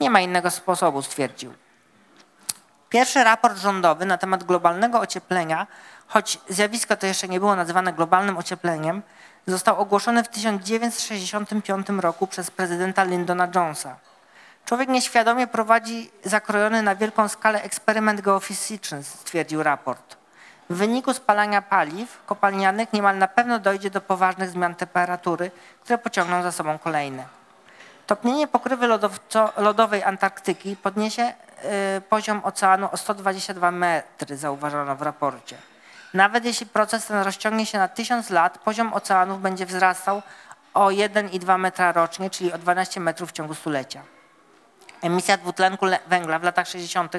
[0.00, 1.54] Nie ma innego sposobu, stwierdził.
[2.88, 5.66] Pierwszy raport rządowy na temat globalnego ocieplenia,
[6.06, 9.02] choć zjawisko to jeszcze nie było nazywane globalnym ociepleniem,
[9.46, 13.96] został ogłoszony w 1965 roku przez prezydenta Lyndona Jonesa.
[14.64, 20.19] Człowiek nieświadomie prowadzi zakrojony na wielką skalę eksperyment geofizyczny, stwierdził raport.
[20.70, 25.50] W wyniku spalania paliw kopalnianych niemal na pewno dojdzie do poważnych zmian temperatury,
[25.84, 27.24] które pociągną za sobą kolejne.
[28.06, 28.86] Topnienie pokrywy
[29.56, 31.32] lodowej Antarktyki podniesie
[31.96, 35.56] y, poziom oceanu o 122 metry, zauważono w raporcie.
[36.14, 40.22] Nawet jeśli proces ten rozciągnie się na 1000 lat, poziom oceanów będzie wzrastał
[40.74, 44.02] o 1,2 metra rocznie, czyli o 12 metrów w ciągu stulecia.
[45.02, 47.12] Emisja dwutlenku le- węgla w latach 60.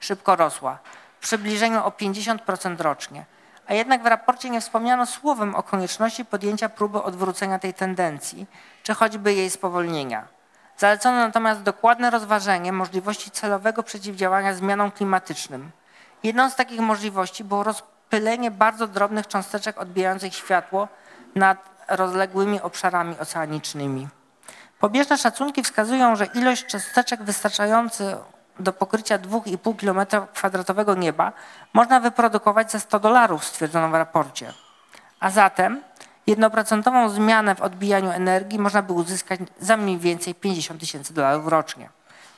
[0.00, 0.78] szybko rosła,
[1.20, 3.24] w przybliżeniu o 50% rocznie.
[3.66, 8.46] A jednak w raporcie nie wspomniano słowem o konieczności podjęcia próby odwrócenia tej tendencji,
[8.82, 10.28] czy choćby jej spowolnienia.
[10.76, 15.70] Zalecono natomiast dokładne rozważenie możliwości celowego przeciwdziałania zmianom klimatycznym.
[16.22, 20.88] Jedną z takich możliwości było rozpylenie bardzo drobnych cząsteczek odbijających światło
[21.34, 21.58] nad
[21.88, 24.08] rozległymi obszarami oceanicznymi.
[24.78, 28.16] Pobieżne szacunki wskazują, że ilość cząsteczek wystarczający
[28.58, 31.32] do pokrycia 2,5 km2 nieba
[31.72, 34.52] można wyprodukować za 100 dolarów, stwierdzono w raporcie.
[35.20, 35.82] A zatem
[36.26, 41.88] jednoprocentową zmianę w odbijaniu energii można by uzyskać za mniej więcej 50 tysięcy dolarów rocznie.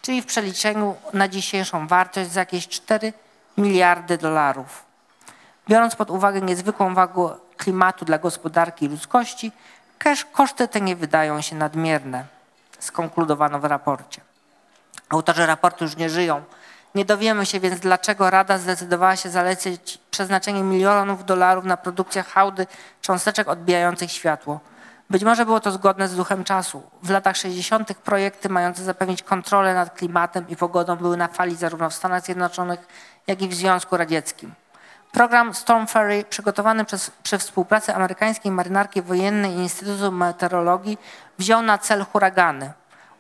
[0.03, 3.13] Czyli w przeliczeniu na dzisiejszą wartość za jakieś 4
[3.59, 4.85] miliardy dolarów.
[5.69, 9.53] Biorąc pod uwagę niezwykłą wagę klimatu dla gospodarki i ludzkości,
[10.33, 12.25] koszty te nie wydają się nadmierne,
[12.79, 14.30] skonkludowano w raporcie.
[15.11, 16.43] Autorzy raportu już nie żyją.
[16.95, 22.67] Nie dowiemy się więc, dlaczego Rada zdecydowała się zalecić przeznaczenie milionów dolarów na produkcję hałdy
[23.01, 24.61] cząsteczek odbijających światło.
[25.11, 26.83] Być może było to zgodne z duchem czasu.
[27.03, 27.95] W latach 60.
[27.95, 32.81] projekty mające zapewnić kontrolę nad klimatem i pogodą były na fali zarówno w Stanach Zjednoczonych,
[33.27, 34.55] jak i w Związku Radzieckim.
[35.13, 40.99] Program Storm Ferry, przygotowany przez, przy współpracy amerykańskiej marynarki wojennej i Instytutu Meteorologii,
[41.39, 42.73] wziął na cel huragany.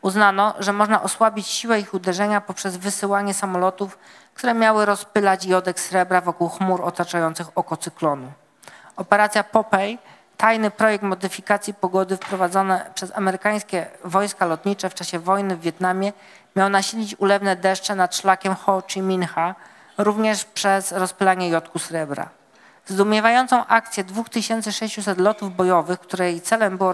[0.03, 3.98] Uznano, że można osłabić siłę ich uderzenia poprzez wysyłanie samolotów,
[4.34, 8.32] które miały rozpylać jodek srebra wokół chmur otaczających oko cyklonu.
[8.96, 9.98] Operacja Popeye,
[10.36, 16.12] tajny projekt modyfikacji pogody wprowadzony przez amerykańskie wojska lotnicze w czasie wojny w Wietnamie,
[16.57, 19.55] miał nasilić ulewne deszcze nad szlakiem Ho Chi Minha,
[19.98, 22.28] również przez rozpylanie jodku srebra.
[22.86, 26.92] Zdumiewającą akcję 2600 lotów bojowych, której celem było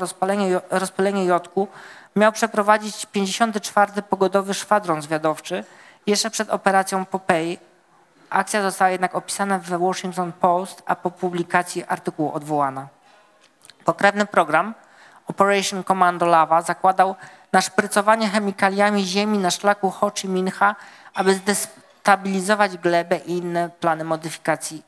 [0.71, 1.69] rozpylenie jodku,
[2.17, 4.03] miał przeprowadzić 54.
[4.03, 5.65] pogodowy szwadron zwiadowczy
[6.07, 7.57] jeszcze przed operacją Popeye.
[8.31, 12.89] Akcja została jednak opisana w Washington Post, a po publikacji artykułu odwołana.
[13.85, 14.75] Pokrewny program
[15.27, 17.15] Operation Commando Lava zakładał
[17.53, 20.77] naszprycowanie chemikaliami ziemi na szlaku Ho Chi Minha,
[21.15, 24.83] aby zdestabilizować glebę i inne plany modyfikacji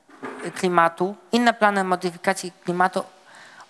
[0.54, 1.14] klimatu.
[1.32, 3.04] Inne plany modyfikacji klimatu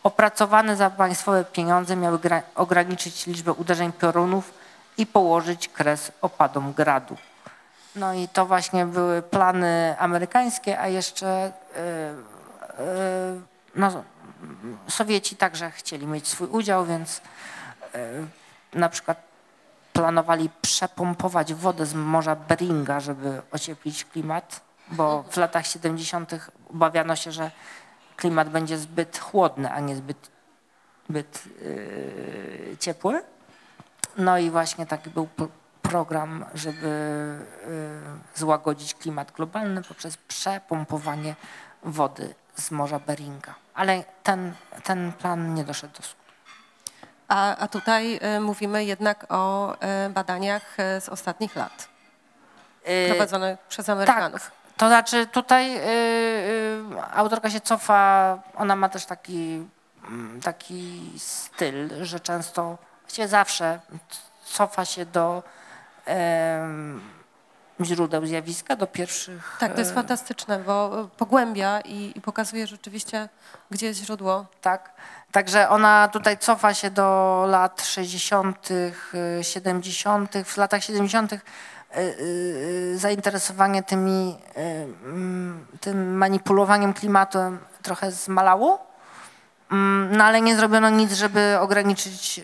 [0.03, 4.55] opracowane za państwowe pieniądze miały gra- ograniczyć liczbę uderzeń piorunów
[4.99, 7.17] i położyć kres opadom gradu.
[7.97, 11.81] No i to właśnie były plany amerykańskie, a jeszcze y,
[12.83, 13.41] y,
[13.75, 14.05] no,
[14.89, 17.21] Sowieci także chcieli mieć swój udział, więc y,
[18.79, 19.19] na przykład
[19.93, 26.33] planowali przepompować wodę z morza Beringa, żeby ocieplić klimat, bo w latach 70.
[26.71, 27.51] obawiano się, że
[28.19, 30.31] klimat będzie zbyt chłodny, a nie zbyt,
[31.09, 33.23] zbyt yy, ciepły.
[34.17, 35.29] No i właśnie taki był
[35.83, 36.89] program, żeby
[37.63, 37.69] yy,
[38.35, 41.35] złagodzić klimat globalny poprzez przepompowanie
[41.83, 43.55] wody z morza Beringa.
[43.75, 44.55] Ale ten,
[44.85, 46.19] ten plan nie doszedł do skutku.
[47.29, 49.75] A, a tutaj y, mówimy jednak o
[50.07, 51.89] y, badaniach y, z ostatnich lat,
[52.89, 54.43] Yy, prowadzonych przez Amerykanów.
[54.43, 56.83] Tak, to znaczy tutaj y, y,
[57.15, 59.67] autorka się cofa, ona ma też taki,
[60.09, 63.81] mm, taki styl, że często, właściwie zawsze
[64.45, 65.43] cofa się do
[66.07, 67.01] em,
[67.85, 69.57] źródeł zjawiska, do pierwszych...
[69.61, 73.29] Tak, to jest e, fantastyczne, bo pogłębia i, i pokazuje rzeczywiście,
[73.71, 74.47] gdzie jest źródło.
[74.61, 74.93] Tak.
[75.33, 78.95] Także ona tutaj cofa się do lat 60., y,
[79.43, 80.35] 70.
[80.45, 81.33] W latach 70.
[81.97, 84.61] y, y, zainteresowanie tymi, y,
[85.05, 88.87] mm, tym manipulowaniem klimatem trochę zmalało.
[89.73, 92.41] Mm, No ale nie zrobiono nic, żeby ograniczyć,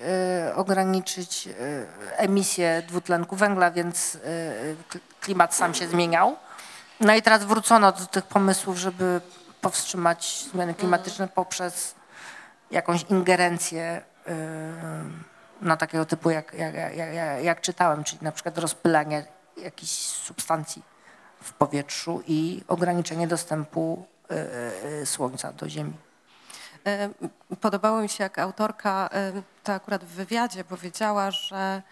[0.50, 1.86] y, ograniczyć y,
[2.16, 4.20] emisję dwutlenku węgla, więc y,
[5.20, 6.36] klimat sam się zmieniał.
[7.00, 9.20] No i teraz wrócono do tych pomysłów, żeby
[9.60, 11.94] powstrzymać zmiany klimatyczne poprzez
[12.70, 14.32] jakąś ingerencję y,
[15.62, 19.24] no, takiego typu, jak, jak, jak, jak, jak czytałem, czyli na przykład rozpylanie
[19.56, 20.82] jakichś substancji
[21.42, 25.92] w powietrzu i ograniczenie dostępu y, y, słońca do Ziemi.
[26.86, 27.10] E,
[27.60, 29.32] Podobało mi się, jak autorka, e,
[29.64, 31.82] to akurat w wywiadzie powiedziała, że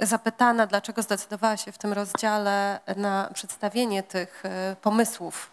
[0.00, 5.50] zapytana, dlaczego zdecydowała się w tym rozdziale na przedstawienie tych e, pomysłów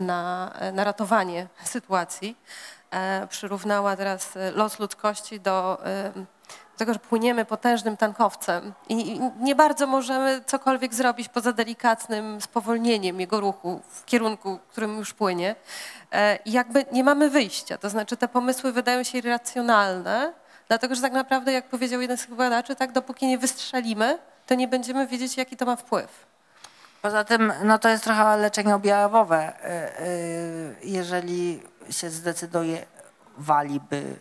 [0.00, 2.36] na, e, na ratowanie sytuacji,
[2.90, 6.12] e, przyrównała teraz e, los ludzkości do e,
[6.78, 13.40] tego, że płyniemy potężnym tankowcem i nie bardzo możemy cokolwiek zrobić poza delikatnym spowolnieniem jego
[13.40, 15.56] ruchu w kierunku, którym już płynie.
[16.12, 20.32] E, I jakby nie mamy wyjścia, to znaczy te pomysły wydają się irracjonalne,
[20.68, 24.68] dlatego że tak naprawdę, jak powiedział jeden z badaczy, tak dopóki nie wystrzelimy, to nie
[24.68, 26.26] będziemy wiedzieć, jaki to ma wpływ.
[27.02, 29.52] Poza tym no to jest trochę leczenie objawowe.
[29.52, 32.86] Y, y, Jeżeli się zdecyduje
[33.36, 34.16] wali, by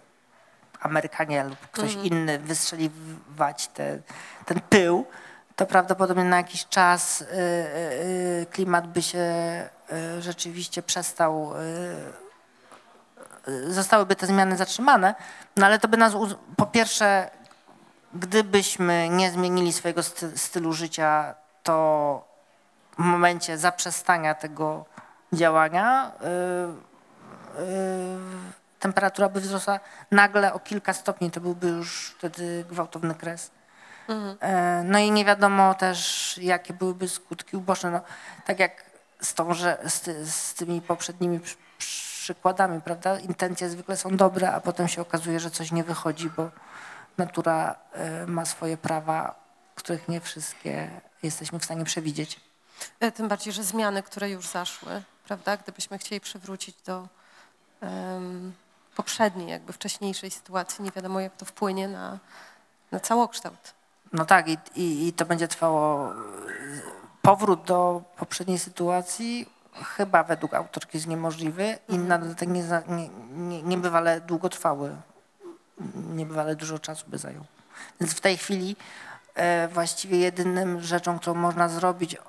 [0.82, 4.00] Amerykanie lub ktoś inny wystrzeliwać te,
[4.46, 5.06] ten pył,
[5.56, 7.30] to prawdopodobnie na jakiś czas y, y,
[8.42, 9.26] y, klimat by się
[10.20, 11.54] rzeczywiście przestał,
[13.68, 15.16] zostałyby te zmiany zatrzymane,
[15.58, 16.14] no ale to by nas,
[16.58, 17.30] po pierwsze,
[18.14, 22.28] gdybyśmy nie zmienili swojego sty- stylu życia, to
[22.96, 24.86] w momencie zaprzestania tego
[25.34, 26.12] działania
[28.80, 29.80] temperatura by wzrosła
[30.12, 33.52] nagle o kilka stopni, to byłby już wtedy gwałtowny kres.
[34.42, 37.92] E, No i nie wiadomo też, jakie byłyby skutki uboczne.
[37.92, 38.02] No,
[38.46, 38.84] tak jak
[39.22, 43.20] z, tą, że, z, ty, z tymi poprzednimi przy, przykładami, prawda?
[43.20, 46.50] Intencje zwykle są dobre, a potem się okazuje, że coś nie wychodzi, bo
[47.18, 49.36] natura e, ma swoje prawa,
[49.76, 50.90] których nie wszystkie
[51.24, 52.40] jesteśmy w stanie przewidzieć.
[53.00, 57.08] E, Tym bardziej, że zmiany, które już zaszły, prawda, gdybyśmy chcieli przywrócić do
[58.98, 62.20] poprzedniej, jakby wcześniejszej sytuacji, nie wiadomo, jak to wpłynie na,
[62.92, 63.74] na całokształt.
[64.14, 66.12] No tak, i, i, i to będzie trwało.
[66.14, 66.18] y,
[67.22, 69.50] Powrót do poprzedniej sytuacji
[69.96, 74.96] chyba według autorki jest niemożliwy i na dodatek nie, nie, nie, niebywale długotrwały.
[75.96, 77.44] Niebywale dużo czasu by zajął.
[78.02, 78.76] Więc w tej chwili
[79.36, 82.20] e, właściwie jedynym rzeczą, którą można zrobić e,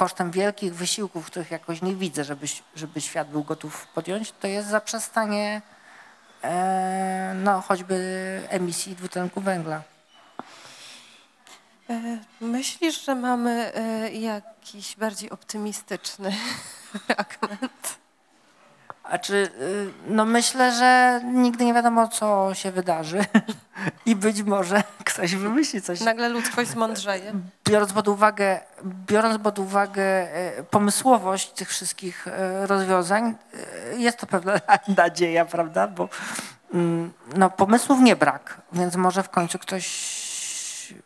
[0.00, 2.46] kosztem wielkich wysiłków, których jakoś nie widzę, żeby,
[2.76, 5.62] żeby świat był gotów podjąć, to jest zaprzestanie
[6.44, 7.96] e, no, choćby
[8.48, 9.82] emisji dwutlenku węgla.
[11.90, 16.32] E, Myślisz, że mamy e, jakiś bardziej optymistyczny
[17.06, 17.99] fragment?
[19.10, 19.50] A czy, y,
[20.06, 23.24] no myślę, że nigdy nie wiadomo, co się wydarzy
[24.06, 26.00] i być może ktoś wymyśli coś.
[26.00, 27.32] Nagle ludzkość zmądrzeje.
[27.68, 33.34] Biorąc pod uwagę, biorąc pod uwagę e, pomysłowość tych wszystkich e, rozwiązań,
[33.96, 34.60] jest to pewna
[34.96, 35.86] nadzieja, prawda?
[35.88, 36.08] Bo
[36.74, 39.86] mm, no, pomysłów nie brak, więc może w końcu ktoś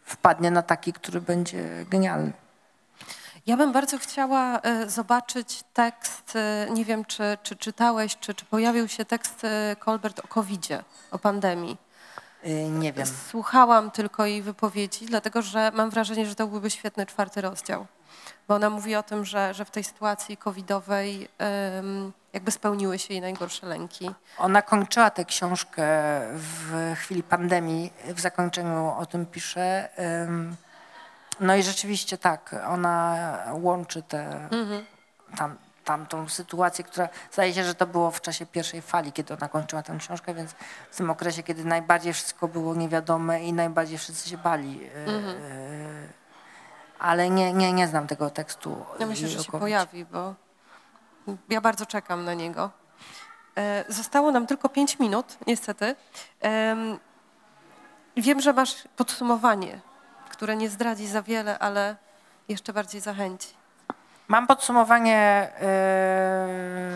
[0.05, 2.33] wpadnie na taki, który będzie genialny.
[3.47, 8.45] Ja bym bardzo chciała e, zobaczyć tekst, e, nie wiem czy, czy czytałeś, czy, czy
[8.45, 11.77] pojawił się tekst e, Colbert o COVID-zie, o pandemii.
[12.71, 13.07] Nie wiem.
[13.31, 17.87] Słuchałam tylko jej wypowiedzi, dlatego że mam wrażenie, że to byłby świetny czwarty rozdział.
[18.49, 21.29] bo ona mówi o tym, że, że w tej sytuacji covidowej
[22.33, 24.11] jakby spełniły się jej najgorsze lęki.
[24.39, 25.85] Ona kończyła tę książkę
[26.35, 29.89] w chwili pandemii, w zakończeniu o tym pisze.
[31.41, 34.49] No i rzeczywiście tak, ona łączy te,
[35.37, 39.49] tam, tamtą sytuację, która zdaje się, że to było w czasie pierwszej fali, kiedy ona
[39.49, 40.51] kończyła tę książkę, więc
[40.91, 44.79] w tym okresie, kiedy najbardziej wszystko było niewiadome i najbardziej wszyscy się bali.
[44.79, 44.89] Yy,
[46.99, 48.85] Ale nie, nie, nie znam tego tekstu.
[48.99, 50.35] Ja myślę, że się pojawi, bo
[51.49, 52.71] ja bardzo czekam na niego.
[53.57, 55.97] E, Zostało nam tylko pięć minut, niestety.
[56.41, 56.99] Em,
[58.17, 59.81] Wiem, że masz podsumowanie,
[60.37, 61.97] które nie zdradzi za wiele, ale
[62.49, 63.49] jeszcze bardziej zachęci.
[64.29, 65.49] Mam podsumowanie,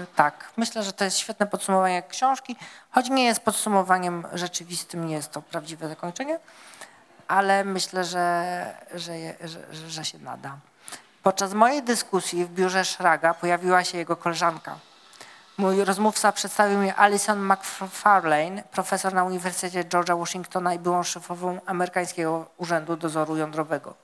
[0.00, 2.56] yy, tak, myślę, że to jest świetne podsumowanie książki,
[2.90, 6.38] choć nie jest podsumowaniem rzeczywistym, nie jest to prawdziwe zakończenie,
[7.28, 8.64] ale myślę, że,
[8.94, 9.12] że,
[9.44, 10.56] że, że się nada.
[11.22, 14.78] Podczas mojej dyskusji w biurze Szraga pojawiła się jego koleżanka.
[15.58, 22.46] Mój rozmówca przedstawił mi Alison McFarlane, profesor na Uniwersytecie George'a Washingtona i byłą szefową amerykańskiego
[22.56, 23.94] Urzędu Dozoru Jądrowego.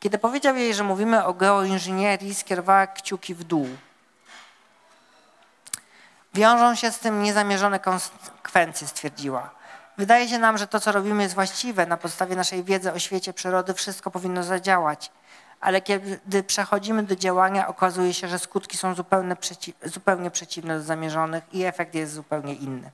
[0.00, 3.68] Kiedy powiedział jej, że mówimy o geoinżynierii, skierowała kciuki w dół.
[6.34, 9.50] Wiążą się z tym niezamierzone konsekwencje, stwierdziła.
[9.98, 11.86] Wydaje się nam, że to, co robimy, jest właściwe.
[11.86, 15.10] Na podstawie naszej wiedzy o świecie przyrody wszystko powinno zadziałać.
[15.60, 20.84] Ale kiedy przechodzimy do działania, okazuje się, że skutki są zupełnie, przeci zupełnie przeciwne do
[20.84, 22.90] zamierzonych i efekt jest zupełnie inny.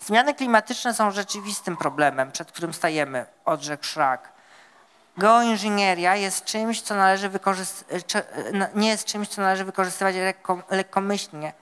[0.00, 4.32] Zmiany klimatyczne są rzeczywistym problemem, przed którym stajemy, odrzekł Szrak.
[5.16, 8.04] Geoinżynieria jest czymś, co należy wykorzystać,
[8.74, 11.52] nie jest czymś, co należy wykorzystywać lekko, lekkomyślnie.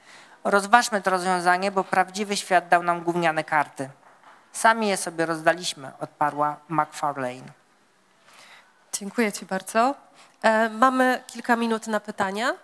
[0.45, 3.91] Rozważmy to rozwiązanie, bo prawdziwy świat dał nam gówniane karty.
[4.53, 7.53] Sami je sobie rozdaliśmy, odparła McFarlane.
[8.93, 9.95] Dziękuję Ci bardzo.
[10.43, 12.55] E, Mamy kilka minut na pytania.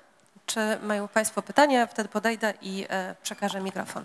[0.46, 1.86] Czy mają Państwo pytania?
[1.86, 4.04] Wtedy podejdę i e, przekażę mikrofon.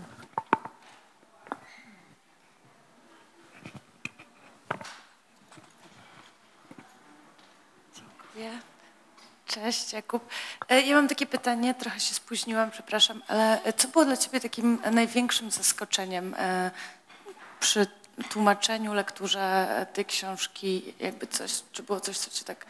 [7.95, 8.59] Dziękuję.
[9.45, 10.29] Cześć, Jakub.
[10.69, 14.79] E, Ja mam takie pytanie, trochę się spóźniłam, przepraszam, ale co było dla Ciebie takim
[14.91, 16.35] największym zaskoczeniem
[17.59, 17.87] przy
[18.29, 20.93] tłumaczeniu, lekturze tej książki?
[20.99, 22.65] Jakby coś, czy było coś, co Cię tak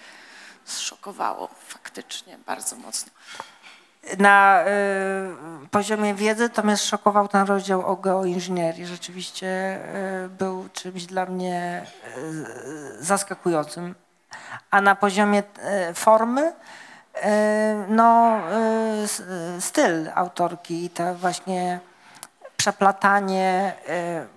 [0.66, 3.12] zszokowało faktycznie bardzo mocno?
[4.18, 4.64] Na
[5.64, 8.86] y, poziomie wiedzy to mnie szokował ten rozdział o geoinżynierii.
[8.86, 9.80] Rzeczywiście
[10.26, 11.86] y, był czymś dla mnie
[12.18, 13.96] y, zaskakującym.
[14.72, 15.44] A na poziomie
[15.90, 17.22] y, formy, y,
[17.88, 18.40] no
[19.58, 21.80] y, styl autorki i to właśnie
[22.64, 23.74] przeplatanie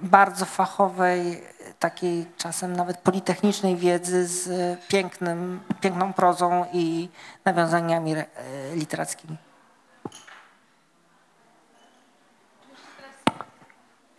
[0.02, 1.42] y, bardzo fachowej,
[1.78, 4.48] takiej czasem nawet politechnicznej wiedzy z
[4.88, 7.08] pięknym, piękną prozą i
[7.44, 8.26] nawiązaniami y,
[8.74, 9.36] literackimi.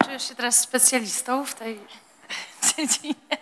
[0.03, 1.79] Czujesz się teraz specjalistą w tej
[2.77, 3.37] dziedzinie?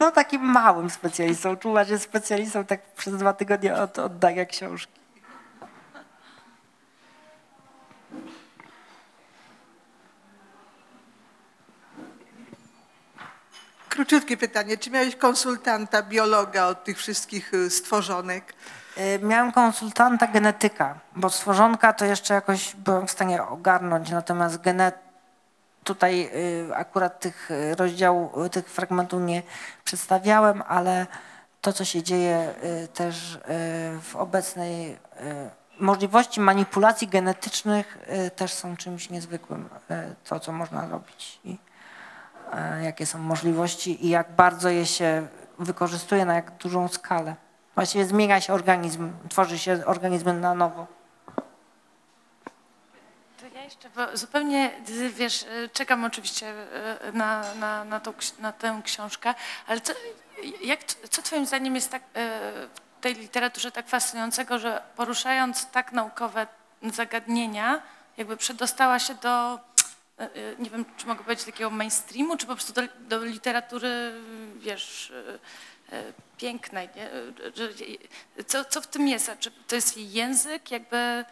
[0.00, 1.56] No takim małym specjalistą.
[1.56, 5.01] Czuła się specjalistą tak przez dwa tygodnie od oddania książki.
[13.92, 14.78] Króciutkie pytanie.
[14.78, 18.54] Czy miałeś konsultanta, biologa od tych wszystkich y, stworzonek?
[19.22, 24.94] Miałem konsultanta genetyka, bo stworzonka to jeszcze jakoś byłem w stanie ogarnąć, natomiast genet
[25.84, 26.30] tutaj
[26.70, 29.42] y, akurat tych y, rozdziałów, tych fragmentów nie
[29.84, 31.06] przedstawiałem, ale
[31.60, 32.54] to, co się dzieje
[32.94, 33.38] też
[34.02, 34.98] w obecnej
[35.78, 37.98] możliwości manipulacji genetycznych
[38.36, 39.68] też są czymś niezwykłym,
[40.24, 41.40] to, co można robić.
[42.52, 45.26] E, jakie są możliwości i jak bardzo je się
[45.58, 47.34] wykorzystuje, na jak dużą skalę.
[47.74, 50.86] Właściwie zmienia się organizm, tworzy się organizmy na nowo.
[53.40, 54.70] To ja jeszcze, bo zupełnie,
[55.16, 56.54] wiesz, y, czekam oczywiście
[57.08, 59.34] y, na, na, na, tą, na tę książkę,
[59.66, 59.92] ale co,
[60.62, 66.46] jak, co twoim zdaniem jest tak, w tej literaturze tak fascynującego, że poruszając tak naukowe
[66.92, 67.82] zagadnienia,
[68.16, 69.58] jakby przedostała się do,
[70.58, 74.12] nie wiem, czy mogę powiedzieć takiego mainstreamu, czy po prostu do, do literatury,
[74.56, 76.02] wiesz, y,
[76.36, 77.10] pięknej, nie?
[78.46, 79.30] Co, co w tym jest?
[79.38, 81.24] Czy to jest jej język, jakby...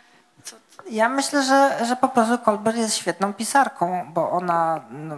[0.45, 0.57] Co,
[0.91, 5.17] Ja myślę, że, że po prostu Colbert jest świetną pisarką, bo ona no,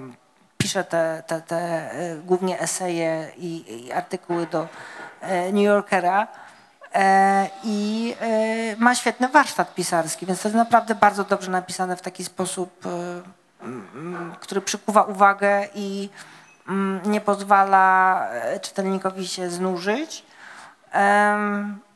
[0.59, 1.91] pisze te, te, te
[2.25, 4.68] głównie eseje i, i artykuły do
[5.20, 6.29] e, New Yorkera
[6.95, 12.03] e, i e, ma świetny warsztat pisarski, więc to jest naprawdę bardzo dobrze napisane w
[12.03, 12.91] taki sposób, e,
[14.41, 16.09] który przykuwa uwagę i
[16.69, 20.25] mm, nie pozwala e, czytelnikowi się znużyć.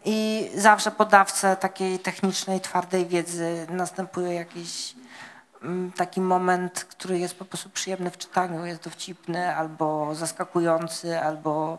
[0.05, 4.95] I zawsze po dawce takiej technicznej, twardej wiedzy następuje jakiś
[5.62, 11.79] mm, taki moment, który jest po prostu przyjemny w czytaniu, jest dowcipny, albo zaskakujący, albo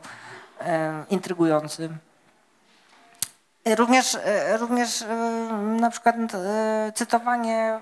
[1.10, 1.90] intrygujący.
[3.76, 5.04] Również, e, również
[5.80, 7.80] na przykład e, cytowanie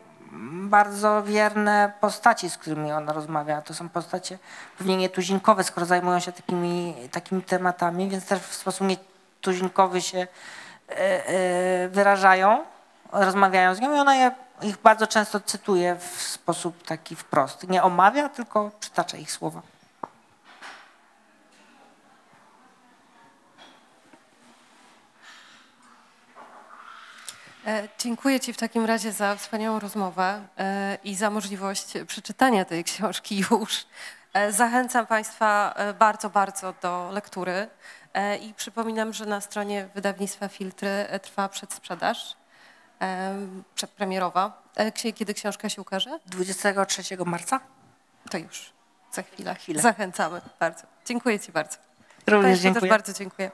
[0.69, 3.61] bardzo wierne postaci, z którymi ona rozmawia.
[3.61, 4.38] To są postacie
[4.77, 10.17] pewnie nietuzinkowe, skoro zajmują się takimi, takimi tematami, więc też w sposób nietuzinkowy się
[10.89, 12.63] e, e, wyrażają,
[13.11, 14.31] rozmawiają z nią i ona je,
[14.61, 17.67] ich bardzo często cytuje w sposób taki wprost.
[17.67, 19.61] Nie omawia, tylko przytacza ich słowa.
[27.99, 33.45] Dziękuję Ci w takim razie za wspaniałą rozmowę e, i za możliwość przeczytania tej książki
[33.51, 33.86] już.
[34.34, 37.68] E, Zachęcam Państwa e, bardzo, bardzo do lektury
[38.13, 42.36] E, i przypominam, że na stronie wydawnictwa Filtry e, trwa przedsprzedaż
[43.01, 43.36] e,
[43.76, 44.61] przedpremierowa.
[44.76, 46.20] E, Kiedy książka się ukaże?
[46.26, 47.59] 23 marca
[48.30, 48.74] To już
[49.11, 49.55] za chwilę.
[49.55, 49.82] chwilę.
[49.82, 50.84] Zachęcamy bardzo.
[51.05, 51.78] Dziękuję Ci bardzo.
[52.28, 52.89] również Państwu też dziękuję.
[52.89, 53.51] bardzo dziękuję.